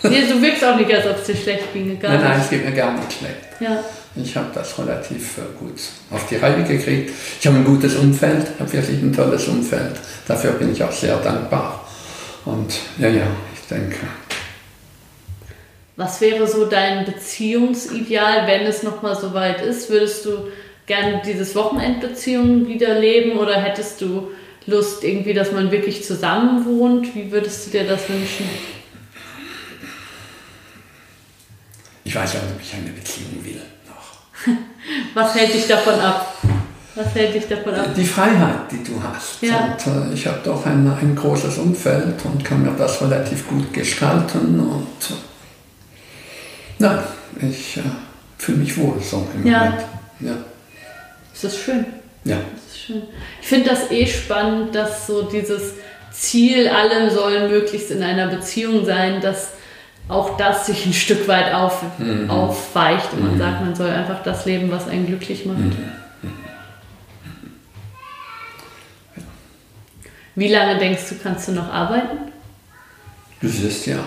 Nee, 0.04 0.22
du 0.26 0.40
wirkst 0.40 0.64
auch 0.64 0.76
nicht, 0.76 0.92
als 0.92 1.06
ob 1.06 1.16
es 1.18 1.26
dir 1.26 1.36
schlecht 1.36 1.72
ginge. 1.72 1.96
Gar 1.96 2.12
nein, 2.12 2.22
nein, 2.22 2.40
es 2.40 2.50
geht 2.50 2.64
mir 2.64 2.72
gar 2.72 2.92
nicht 2.92 3.12
schlecht. 3.12 3.36
Ja. 3.60 3.84
Ich 4.14 4.36
habe 4.36 4.48
das 4.54 4.78
relativ 4.78 5.38
äh, 5.38 5.40
gut 5.58 5.80
auf 6.10 6.26
die 6.28 6.36
Reihe 6.36 6.62
gekriegt. 6.64 7.12
Ich 7.40 7.46
habe 7.46 7.56
ein 7.56 7.64
gutes 7.64 7.96
Umfeld, 7.96 8.46
habe 8.58 8.72
wirklich 8.72 9.00
ein 9.00 9.12
tolles 9.12 9.48
Umfeld. 9.48 9.92
Dafür 10.26 10.52
bin 10.52 10.72
ich 10.72 10.82
auch 10.82 10.92
sehr 10.92 11.16
dankbar. 11.16 11.88
Und 12.44 12.74
ja, 12.98 13.08
ja, 13.08 13.26
ich 13.54 13.68
denke. 13.68 13.96
Was 15.96 16.20
wäre 16.20 16.46
so 16.46 16.66
dein 16.66 17.04
Beziehungsideal, 17.04 18.46
wenn 18.46 18.62
es 18.62 18.82
nochmal 18.82 19.14
so 19.14 19.32
weit 19.34 19.62
ist? 19.62 19.88
Würdest 19.88 20.24
du 20.26 20.48
gerne 20.86 21.22
dieses 21.24 21.54
Wochenendbeziehung 21.54 22.66
wieder 22.66 22.98
leben 22.98 23.38
oder 23.38 23.60
hättest 23.60 24.00
du 24.00 24.30
Lust 24.66 25.04
irgendwie, 25.04 25.34
dass 25.34 25.52
man 25.52 25.70
wirklich 25.70 26.04
zusammen 26.04 26.64
wohnt? 26.64 27.14
Wie 27.14 27.30
würdest 27.30 27.66
du 27.66 27.70
dir 27.70 27.84
das 27.84 28.08
wünschen? 28.08 28.48
Ich 32.04 32.14
weiß 32.14 32.34
ja 32.34 32.40
nicht, 32.40 32.52
ob 32.54 32.60
ich 32.60 32.74
eine 32.74 32.90
Beziehung 32.90 33.44
will. 33.44 33.60
Was 35.14 35.34
hält 35.34 35.54
dich 35.54 35.66
davon 35.66 35.94
ab? 35.94 36.36
Was 36.94 37.14
hält 37.14 37.34
dich 37.34 37.48
davon 37.48 37.74
ab? 37.74 37.88
Die 37.96 38.04
Freiheit, 38.04 38.70
die 38.70 38.82
du 38.84 39.02
hast. 39.02 39.42
Ja. 39.42 39.76
Und 39.86 40.10
äh, 40.10 40.14
ich 40.14 40.26
habe 40.26 40.40
doch 40.44 40.66
ein, 40.66 40.86
ein 40.86 41.16
großes 41.16 41.58
Umfeld 41.58 42.22
und 42.24 42.44
kann 42.44 42.62
mir 42.62 42.72
das 42.76 43.00
relativ 43.00 43.48
gut 43.48 43.72
gestalten. 43.72 44.60
Und 44.60 45.10
äh, 45.10 45.14
nein, 46.78 46.98
ich 47.40 47.78
äh, 47.78 47.82
fühle 48.36 48.58
mich 48.58 48.76
wohl 48.76 49.00
so 49.00 49.26
im 49.34 49.46
ja. 49.46 49.58
Moment. 49.58 49.82
Ja. 50.20 50.36
Das 51.32 51.44
ist 51.44 51.60
schön. 51.60 51.86
Ja. 52.24 52.36
Das 52.36 52.76
ist 52.76 52.84
schön. 52.86 53.02
Ich 53.40 53.48
finde 53.48 53.70
das 53.70 53.90
eh 53.90 54.06
spannend, 54.06 54.74
dass 54.74 55.06
so 55.06 55.22
dieses 55.22 55.72
Ziel, 56.12 56.68
alle 56.68 57.10
sollen 57.10 57.50
möglichst 57.50 57.90
in 57.90 58.02
einer 58.02 58.26
Beziehung 58.28 58.84
sein, 58.84 59.20
dass 59.20 59.52
auch 60.08 60.36
das 60.36 60.66
sich 60.66 60.84
ein 60.86 60.92
Stück 60.92 61.26
weit 61.28 61.54
auf, 61.54 61.82
mhm. 61.98 62.28
aufweicht 62.28 63.12
und 63.12 63.22
man 63.22 63.34
mhm. 63.34 63.38
sagt, 63.38 63.60
man 63.60 63.74
soll 63.74 63.90
einfach 63.90 64.22
das 64.22 64.44
leben, 64.44 64.70
was 64.70 64.88
einen 64.88 65.06
glücklich 65.06 65.46
macht. 65.46 65.58
Mhm. 65.58 65.92
Wie 70.34 70.48
lange 70.48 70.78
denkst 70.78 71.02
du, 71.10 71.14
kannst 71.22 71.48
du 71.48 71.52
noch 71.52 71.70
arbeiten? 71.70 72.32
Du 73.40 73.48
siehst 73.48 73.86
ja, 73.86 73.98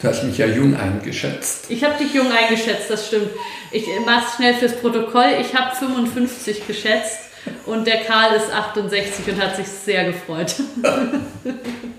du 0.00 0.08
hast 0.08 0.22
mich 0.24 0.36
ja 0.36 0.46
jung 0.46 0.76
eingeschätzt. 0.76 1.70
Ich 1.70 1.82
habe 1.82 1.96
dich 1.96 2.12
jung 2.12 2.30
eingeschätzt, 2.30 2.90
das 2.90 3.06
stimmt. 3.06 3.30
Ich 3.70 3.86
mache 4.04 4.24
es 4.28 4.36
schnell 4.36 4.54
fürs 4.54 4.76
Protokoll. 4.76 5.36
Ich 5.40 5.54
habe 5.54 5.74
55 5.74 6.66
geschätzt 6.66 7.20
und 7.64 7.86
der 7.86 8.04
Karl 8.04 8.34
ist 8.34 8.52
68 8.52 9.32
und 9.32 9.42
hat 9.42 9.56
sich 9.56 9.66
sehr 9.66 10.04
gefreut. 10.04 10.54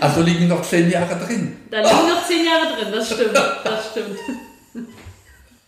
Also 0.00 0.22
liegen 0.22 0.48
noch 0.48 0.62
zehn 0.62 0.90
Jahre 0.90 1.16
drin. 1.16 1.56
Da 1.70 1.78
liegen 1.78 2.08
noch 2.08 2.26
zehn 2.26 2.44
Jahre 2.44 2.76
drin, 2.76 2.92
das 2.92 3.12
stimmt. 3.12 3.34
Das 3.34 3.90
stimmt. 3.90 4.18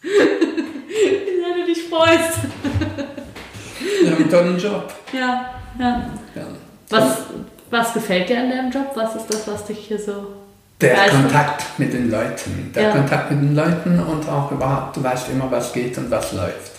Wie 0.03 1.61
du 1.61 1.67
dich 1.67 1.89
freust. 1.89 2.39
Wir 4.03 4.11
haben 4.11 4.23
einen 4.23 4.31
tollen 4.31 4.59
Job. 4.59 4.93
Ja, 5.13 5.55
ja. 5.79 6.11
ja. 6.35 6.47
Was, 6.91 7.19
was 7.71 7.95
gefällt 7.95 8.29
dir 8.29 8.41
an 8.41 8.51
deinem 8.51 8.71
Job? 8.71 8.93
Was 8.95 9.17
ist 9.17 9.27
das, 9.29 9.49
was 9.49 9.65
dich 9.67 9.79
hier 9.79 9.99
so. 9.99 10.27
Der 10.81 10.91
begeistert? 10.91 11.23
Kontakt 11.23 11.79
mit 11.79 11.93
den 11.93 12.11
Leuten. 12.11 12.73
Der 12.75 12.83
ja. 12.83 12.91
Kontakt 12.91 13.31
mit 13.31 13.41
den 13.41 13.57
Leuten 13.57 13.99
und 13.99 14.29
auch 14.29 14.53
überhaupt, 14.53 14.97
du 14.97 15.03
weißt 15.03 15.31
immer, 15.31 15.51
was 15.51 15.73
geht 15.73 15.97
und 15.97 16.11
was 16.11 16.33
läuft. 16.33 16.76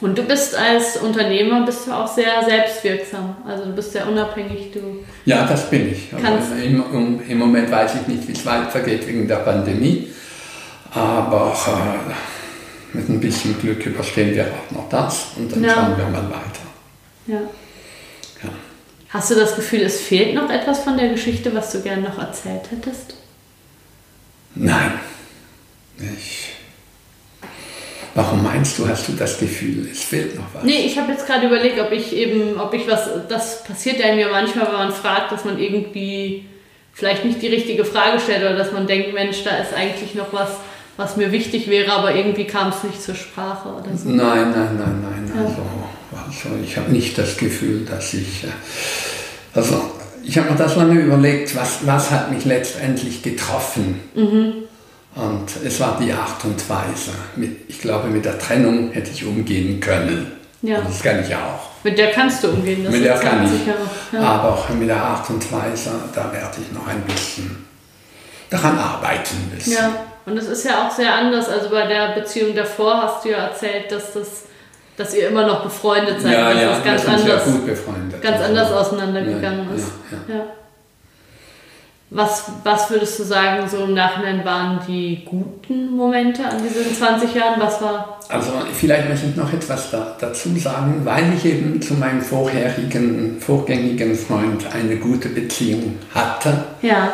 Und 0.00 0.18
du 0.18 0.22
bist 0.24 0.56
als 0.56 0.96
Unternehmer 0.96 1.64
bist 1.64 1.86
du 1.86 1.92
auch 1.92 2.12
sehr 2.12 2.42
selbstwirksam. 2.44 3.36
Also 3.46 3.66
du 3.66 3.72
bist 3.72 3.92
sehr 3.92 4.08
unabhängig. 4.08 4.72
Du 4.72 5.04
ja, 5.24 5.46
das 5.46 5.70
bin 5.70 5.92
ich. 5.92 6.12
Im, 6.12 7.20
Im, 7.28 7.38
Moment 7.38 7.70
weiß 7.70 7.94
ich 7.94 8.08
nicht, 8.08 8.28
wie 8.28 8.32
es 8.32 8.44
weitergeht 8.44 9.06
wegen 9.06 9.28
der 9.28 9.36
Pandemie. 9.36 10.08
Aber 10.90 11.56
äh, 11.66 12.96
mit 12.96 13.08
ein 13.08 13.20
bisschen 13.20 13.58
Glück 13.60 13.86
überstehen 13.86 14.34
wir 14.34 14.46
auch 14.46 14.70
noch 14.72 14.88
das 14.88 15.28
und 15.36 15.50
dann 15.52 15.64
ja. 15.64 15.74
schauen 15.74 15.96
wir 15.96 16.04
mal 16.06 16.30
weiter. 16.30 16.64
Ja. 17.26 17.40
ja. 18.42 18.50
Hast 19.10 19.30
du 19.30 19.36
das 19.36 19.54
Gefühl, 19.54 19.82
es 19.82 20.00
fehlt 20.00 20.34
noch 20.34 20.50
etwas 20.50 20.80
von 20.80 20.96
der 20.96 21.08
Geschichte, 21.08 21.54
was 21.54 21.72
du 21.72 21.80
gerne 21.82 22.02
noch 22.02 22.18
erzählt 22.18 22.70
hättest? 22.70 23.14
Nein. 24.56 24.92
Ich 25.98 26.53
Warum 28.14 28.44
meinst 28.44 28.78
du, 28.78 28.88
hast 28.88 29.08
du 29.08 29.12
das 29.12 29.38
Gefühl, 29.38 29.88
es 29.90 30.04
fehlt 30.04 30.36
noch 30.36 30.44
was? 30.54 30.62
Nee, 30.62 30.86
ich 30.86 30.96
habe 30.96 31.10
jetzt 31.10 31.26
gerade 31.26 31.46
überlegt, 31.46 31.80
ob 31.80 31.90
ich 31.90 32.14
eben, 32.14 32.60
ob 32.60 32.72
ich 32.72 32.86
was, 32.88 33.10
das 33.28 33.64
passiert 33.64 33.98
ja 33.98 34.14
mir 34.14 34.28
manchmal, 34.28 34.66
wenn 34.68 34.74
man 34.74 34.92
fragt, 34.92 35.32
dass 35.32 35.44
man 35.44 35.58
irgendwie 35.58 36.44
vielleicht 36.92 37.24
nicht 37.24 37.42
die 37.42 37.48
richtige 37.48 37.84
Frage 37.84 38.20
stellt 38.20 38.42
oder 38.42 38.54
dass 38.54 38.70
man 38.70 38.86
denkt, 38.86 39.12
Mensch, 39.12 39.42
da 39.42 39.56
ist 39.56 39.74
eigentlich 39.74 40.14
noch 40.14 40.32
was, 40.32 40.50
was 40.96 41.16
mir 41.16 41.32
wichtig 41.32 41.68
wäre, 41.68 41.92
aber 41.92 42.14
irgendwie 42.14 42.44
kam 42.44 42.68
es 42.68 42.84
nicht 42.84 43.02
zur 43.02 43.16
Sprache 43.16 43.68
oder 43.68 43.96
so. 43.96 44.08
Nein, 44.08 44.52
nein, 44.52 44.78
nein, 44.78 45.02
nein. 45.02 45.32
Ja. 45.34 45.42
Also, 45.42 45.62
also 46.12 46.64
ich 46.64 46.76
habe 46.76 46.92
nicht 46.92 47.18
das 47.18 47.36
Gefühl, 47.36 47.84
dass 47.84 48.14
ich, 48.14 48.44
äh, 48.44 48.48
also 49.54 49.90
ich 50.22 50.38
habe 50.38 50.52
mir 50.52 50.56
das 50.56 50.76
lange 50.76 51.00
überlegt, 51.00 51.56
was, 51.56 51.84
was 51.84 52.12
hat 52.12 52.30
mich 52.32 52.44
letztendlich 52.44 53.22
getroffen. 53.22 54.00
Mhm. 54.14 54.52
Und 55.14 55.46
es 55.64 55.80
war 55.80 55.98
die 56.00 56.12
Art 56.12 56.44
und 56.44 56.68
Weise. 56.68 57.12
Ich 57.68 57.80
glaube, 57.80 58.08
mit 58.08 58.24
der 58.24 58.38
Trennung 58.38 58.90
hätte 58.92 59.10
ich 59.10 59.24
umgehen 59.24 59.78
können. 59.80 60.32
Ja. 60.62 60.78
Und 60.78 60.88
das 60.88 61.02
kann 61.02 61.22
ich 61.22 61.34
auch. 61.34 61.70
Mit 61.84 61.98
der 61.98 62.10
kannst 62.10 62.42
du 62.42 62.48
umgehen, 62.48 62.82
das 62.84 62.92
mit 62.92 63.04
der 63.04 63.14
kann 63.18 63.44
ich. 63.44 63.66
Ja. 64.12 64.20
Aber 64.20 64.54
auch 64.54 64.68
mit 64.70 64.88
der 64.88 65.02
Art 65.02 65.28
und 65.30 65.52
Weise, 65.52 65.90
da 66.14 66.32
werde 66.32 66.56
ich 66.60 66.72
noch 66.72 66.88
ein 66.88 67.02
bisschen 67.02 67.64
daran 68.50 68.78
arbeiten 68.78 69.36
müssen. 69.54 69.72
Ja, 69.72 69.94
und 70.26 70.36
es 70.36 70.48
ist 70.48 70.64
ja 70.64 70.86
auch 70.86 70.90
sehr 70.90 71.14
anders. 71.14 71.48
Also 71.48 71.70
bei 71.70 71.86
der 71.86 72.14
Beziehung 72.14 72.54
davor 72.54 73.02
hast 73.02 73.24
du 73.24 73.30
ja 73.30 73.48
erzählt, 73.48 73.92
dass 73.92 74.14
das 74.14 74.44
dass 74.96 75.14
ihr 75.14 75.28
immer 75.28 75.46
noch 75.46 75.64
befreundet 75.64 76.20
seid, 76.20 76.32
ja, 76.32 76.52
ja, 76.52 76.68
das 76.70 76.84
ganz 76.84 77.06
anders, 77.06 77.44
gut 77.44 77.66
befreundet. 77.66 78.22
ganz 78.22 78.40
anders 78.40 78.70
auseinandergegangen 78.70 79.68
ja, 79.70 79.74
ist. 79.74 79.92
Ja, 80.28 80.34
ja. 80.36 80.44
Was, 82.14 82.44
was 82.62 82.90
würdest 82.90 83.18
du 83.18 83.24
sagen, 83.24 83.68
so 83.68 83.78
im 83.78 83.94
Nachhinein 83.94 84.44
waren 84.44 84.78
die 84.86 85.24
guten 85.24 85.96
Momente 85.96 86.44
an 86.46 86.62
diesen 86.62 86.94
20 86.94 87.34
Jahren? 87.34 87.60
Was 87.60 87.82
war? 87.82 88.20
Also 88.28 88.52
vielleicht 88.72 89.08
muss 89.10 89.18
ich 89.28 89.34
noch 89.34 89.52
etwas 89.52 89.90
da, 89.90 90.16
dazu 90.20 90.56
sagen, 90.56 91.00
weil 91.04 91.34
ich 91.36 91.44
eben 91.44 91.82
zu 91.82 91.94
meinem 91.94 92.22
vorherigen, 92.22 93.40
vorgängigen 93.40 94.14
Freund 94.14 94.64
eine 94.72 94.96
gute 94.96 95.28
Beziehung 95.28 95.98
hatte 96.14 96.54
Ja, 96.82 97.12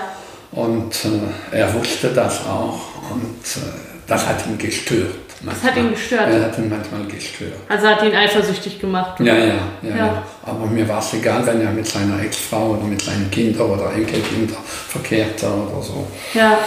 und 0.53 0.95
äh, 1.05 1.59
er 1.59 1.73
wusste 1.75 2.09
das 2.09 2.47
auch 2.47 2.81
und 3.11 3.41
äh, 3.57 3.67
das 4.07 4.27
hat 4.27 4.47
ihn 4.47 4.59
gestört. 4.59 5.30
Das 5.43 5.63
hat 5.63 5.77
ihn 5.77 5.91
gestört? 5.91 6.29
Er 6.29 6.43
hat 6.45 6.59
ihn 6.59 6.69
manchmal 6.69 7.05
gestört. 7.05 7.55
also 7.69 7.87
hat 7.87 8.03
ihn 8.03 8.15
eifersüchtig 8.15 8.79
gemacht. 8.79 9.19
Ja, 9.21 9.35
ja, 9.35 9.45
ja, 9.47 9.57
Ja. 9.83 9.97
ja. 9.97 10.23
Aber 10.45 10.67
mir 10.67 10.87
war 10.87 10.99
es 10.99 11.15
egal, 11.15 11.47
wenn 11.47 11.61
er 11.63 11.71
mit 11.71 11.87
seiner 11.87 12.21
Ex-Frau 12.23 12.73
oder 12.73 12.85
mit 12.85 13.01
seinen 13.01 13.31
Kindern 13.31 13.71
oder 13.71 13.91
Enkelkindern 13.93 14.59
verkehrte 14.65 15.47
oder 15.47 15.81
so. 15.83 16.07
Ja, 16.35 16.59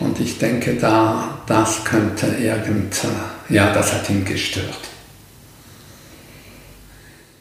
Und 0.00 0.18
ich 0.20 0.38
denke, 0.38 0.74
da, 0.74 1.38
das 1.46 1.84
könnte 1.84 2.26
irgend, 2.26 2.96
ja, 3.48 3.72
das 3.72 3.92
hat 3.94 4.10
ihn 4.10 4.24
gestört. 4.24 4.78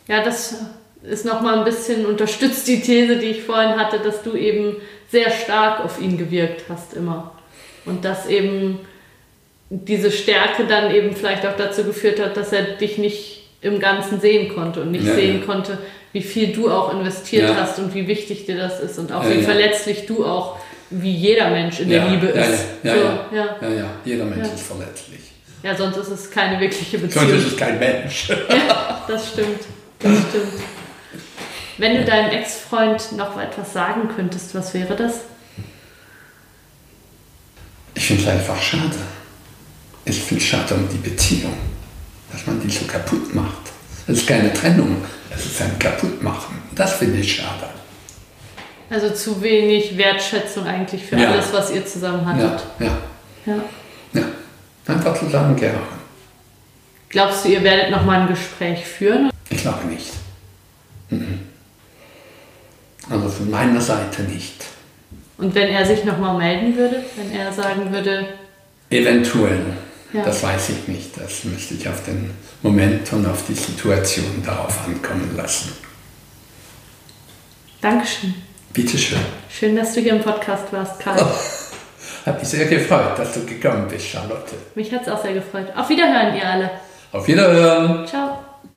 ja, 0.07 0.23
das 0.23 0.55
ist 1.01 1.25
nochmal 1.25 1.59
ein 1.59 1.65
bisschen 1.65 2.05
unterstützt 2.05 2.67
die 2.67 2.79
These, 2.81 3.17
die 3.17 3.27
ich 3.27 3.43
vorhin 3.43 3.75
hatte, 3.75 3.99
dass 3.99 4.21
du 4.23 4.35
eben 4.35 4.75
sehr 5.11 5.29
stark 5.31 5.83
auf 5.83 5.99
ihn 6.01 6.17
gewirkt 6.17 6.65
hast 6.69 6.93
immer. 6.93 7.31
Und 7.85 8.05
dass 8.05 8.25
eben 8.27 8.79
diese 9.69 10.11
Stärke 10.11 10.65
dann 10.67 10.93
eben 10.93 11.15
vielleicht 11.15 11.45
auch 11.45 11.55
dazu 11.57 11.83
geführt 11.83 12.19
hat, 12.19 12.37
dass 12.37 12.51
er 12.53 12.63
dich 12.63 12.97
nicht 12.97 13.43
im 13.61 13.79
Ganzen 13.79 14.19
sehen 14.21 14.53
konnte 14.53 14.81
und 14.81 14.91
nicht 14.91 15.05
Ja, 15.05 15.15
sehen 15.15 15.39
ja. 15.39 15.45
konnte, 15.45 15.77
wie 16.13 16.21
viel 16.21 16.53
du 16.53 16.69
auch 16.69 16.93
investiert 16.93 17.49
Ja. 17.49 17.55
hast 17.55 17.79
und 17.79 17.93
wie 17.95 18.07
wichtig 18.07 18.45
dir 18.45 18.57
das 18.57 18.79
ist 18.79 18.99
und 18.99 19.11
auch 19.11 19.27
wie 19.27 19.41
verletzlich 19.41 20.05
du 20.05 20.25
auch, 20.25 20.57
wie 20.91 21.11
jeder 21.13 21.49
Mensch 21.49 21.79
in 21.79 21.89
der 21.89 22.07
Liebe 22.07 22.27
ist. 22.27 22.63
Ja, 22.83 22.93
so, 22.93 23.35
ja, 23.35 23.73
ja. 23.73 23.89
Jeder 24.05 24.25
Mensch 24.25 24.47
ist 24.53 24.67
verletzlich. 24.67 25.19
ja, 25.63 25.75
sonst 25.75 25.97
ist 25.97 26.09
es 26.09 26.29
keine 26.31 26.59
wirkliche 26.59 26.99
Beziehung. 26.99 27.27
Sonst 27.27 27.43
ist 27.45 27.51
es 27.53 27.57
kein 27.57 27.79
Mensch. 27.79 28.29
Ja, 28.49 29.03
das 29.07 29.31
stimmt. 29.31 29.61
Das 29.99 30.11
stimmt. 30.29 30.61
Wenn 31.79 31.97
du 31.97 32.05
deinem 32.05 32.31
Ex-Freund 32.31 33.13
noch 33.17 33.37
etwas 33.41 33.73
sagen 33.73 34.09
könntest, 34.15 34.53
was 34.55 34.73
wäre 34.75 34.95
das? 34.95 35.21
Ich 37.95 38.05
finde 38.07 38.23
es 38.23 38.29
einfach 38.29 38.61
schade. 38.61 38.95
Ich 40.05 40.21
finde 40.21 40.41
es 40.43 40.47
schade 40.49 40.75
um 40.75 40.87
die 40.89 40.97
Beziehung, 41.09 41.53
dass 42.31 42.45
man 42.45 42.59
die 42.61 42.69
so 42.69 42.85
kaputt 42.85 43.33
macht. 43.33 43.57
Es 44.07 44.17
ist 44.19 44.27
keine 44.27 44.53
Trennung, 44.53 44.97
es 45.35 45.45
ist 45.45 45.61
ein 45.61 45.77
Kaputtmachen. 45.79 46.55
Das 46.75 46.93
finde 46.97 47.19
ich 47.19 47.35
schade. 47.35 47.69
Also 48.89 49.09
zu 49.09 49.41
wenig 49.41 49.97
Wertschätzung 49.97 50.65
eigentlich 50.67 51.03
für 51.03 51.17
Ja. 51.17 51.31
alles, 51.31 51.51
was 51.51 51.71
ihr 51.71 51.85
zusammen 51.85 52.23
Ja, 52.39 52.43
hattet. 52.49 52.65
ja, 52.79 52.97
Ja. 53.47 53.59
ja. 54.13 54.23
Einfach 54.87 55.17
zusammengehauen. 55.17 55.79
Glaubst 57.09 57.45
du, 57.45 57.49
ihr 57.49 57.63
werdet 57.63 57.89
nochmal 57.89 58.21
ein 58.21 58.27
Gespräch 58.27 58.85
führen? 58.85 59.31
Ich 59.49 59.57
glaube 59.61 59.85
nicht. 59.87 60.11
Mhm. 61.09 61.39
Also 63.09 63.29
von 63.29 63.49
meiner 63.49 63.81
Seite 63.81 64.23
nicht. 64.23 64.65
Und 65.37 65.53
wenn 65.55 65.69
er 65.69 65.85
sich 65.85 66.03
nochmal 66.03 66.37
melden 66.37 66.77
würde, 66.77 67.03
wenn 67.15 67.31
er 67.31 67.51
sagen 67.51 67.91
würde, 67.91 68.27
Eventuell, 68.91 69.59
Ja. 70.13 70.23
das 70.23 70.43
weiß 70.43 70.69
ich 70.69 70.87
nicht. 70.87 71.09
Das 71.17 71.43
müsste 71.43 71.73
ich 71.73 71.87
auf 71.89 72.03
den 72.05 72.31
Moment 72.61 73.11
und 73.13 73.25
auf 73.25 73.43
die 73.47 73.53
Situation 73.53 74.43
darauf 74.45 74.87
ankommen 74.87 75.35
lassen. 75.35 75.73
Dankeschön. 77.81 78.33
Bitteschön. 78.73 79.19
Schön, 79.49 79.75
dass 79.75 79.93
du 79.93 80.01
hier 80.01 80.13
im 80.15 80.21
Podcast 80.21 80.71
warst, 80.71 80.99
Karl. 80.99 81.23
Hat 82.25 82.39
mich 82.39 82.49
sehr 82.49 82.65
gefreut, 82.65 83.17
dass 83.17 83.33
du 83.33 83.45
gekommen 83.45 83.87
bist, 83.87 84.07
Charlotte. 84.07 84.55
Mich 84.73 84.91
hat 84.91 85.03
es 85.03 85.09
auch 85.09 85.21
sehr 85.21 85.33
gefreut. 85.33 85.67
Auf 85.75 85.87
Wiederhören, 85.89 86.35
ihr 86.35 86.47
alle. 86.47 86.71
Auf 87.11 87.27
Wiederhören! 87.27 88.07
Ciao. 88.07 88.44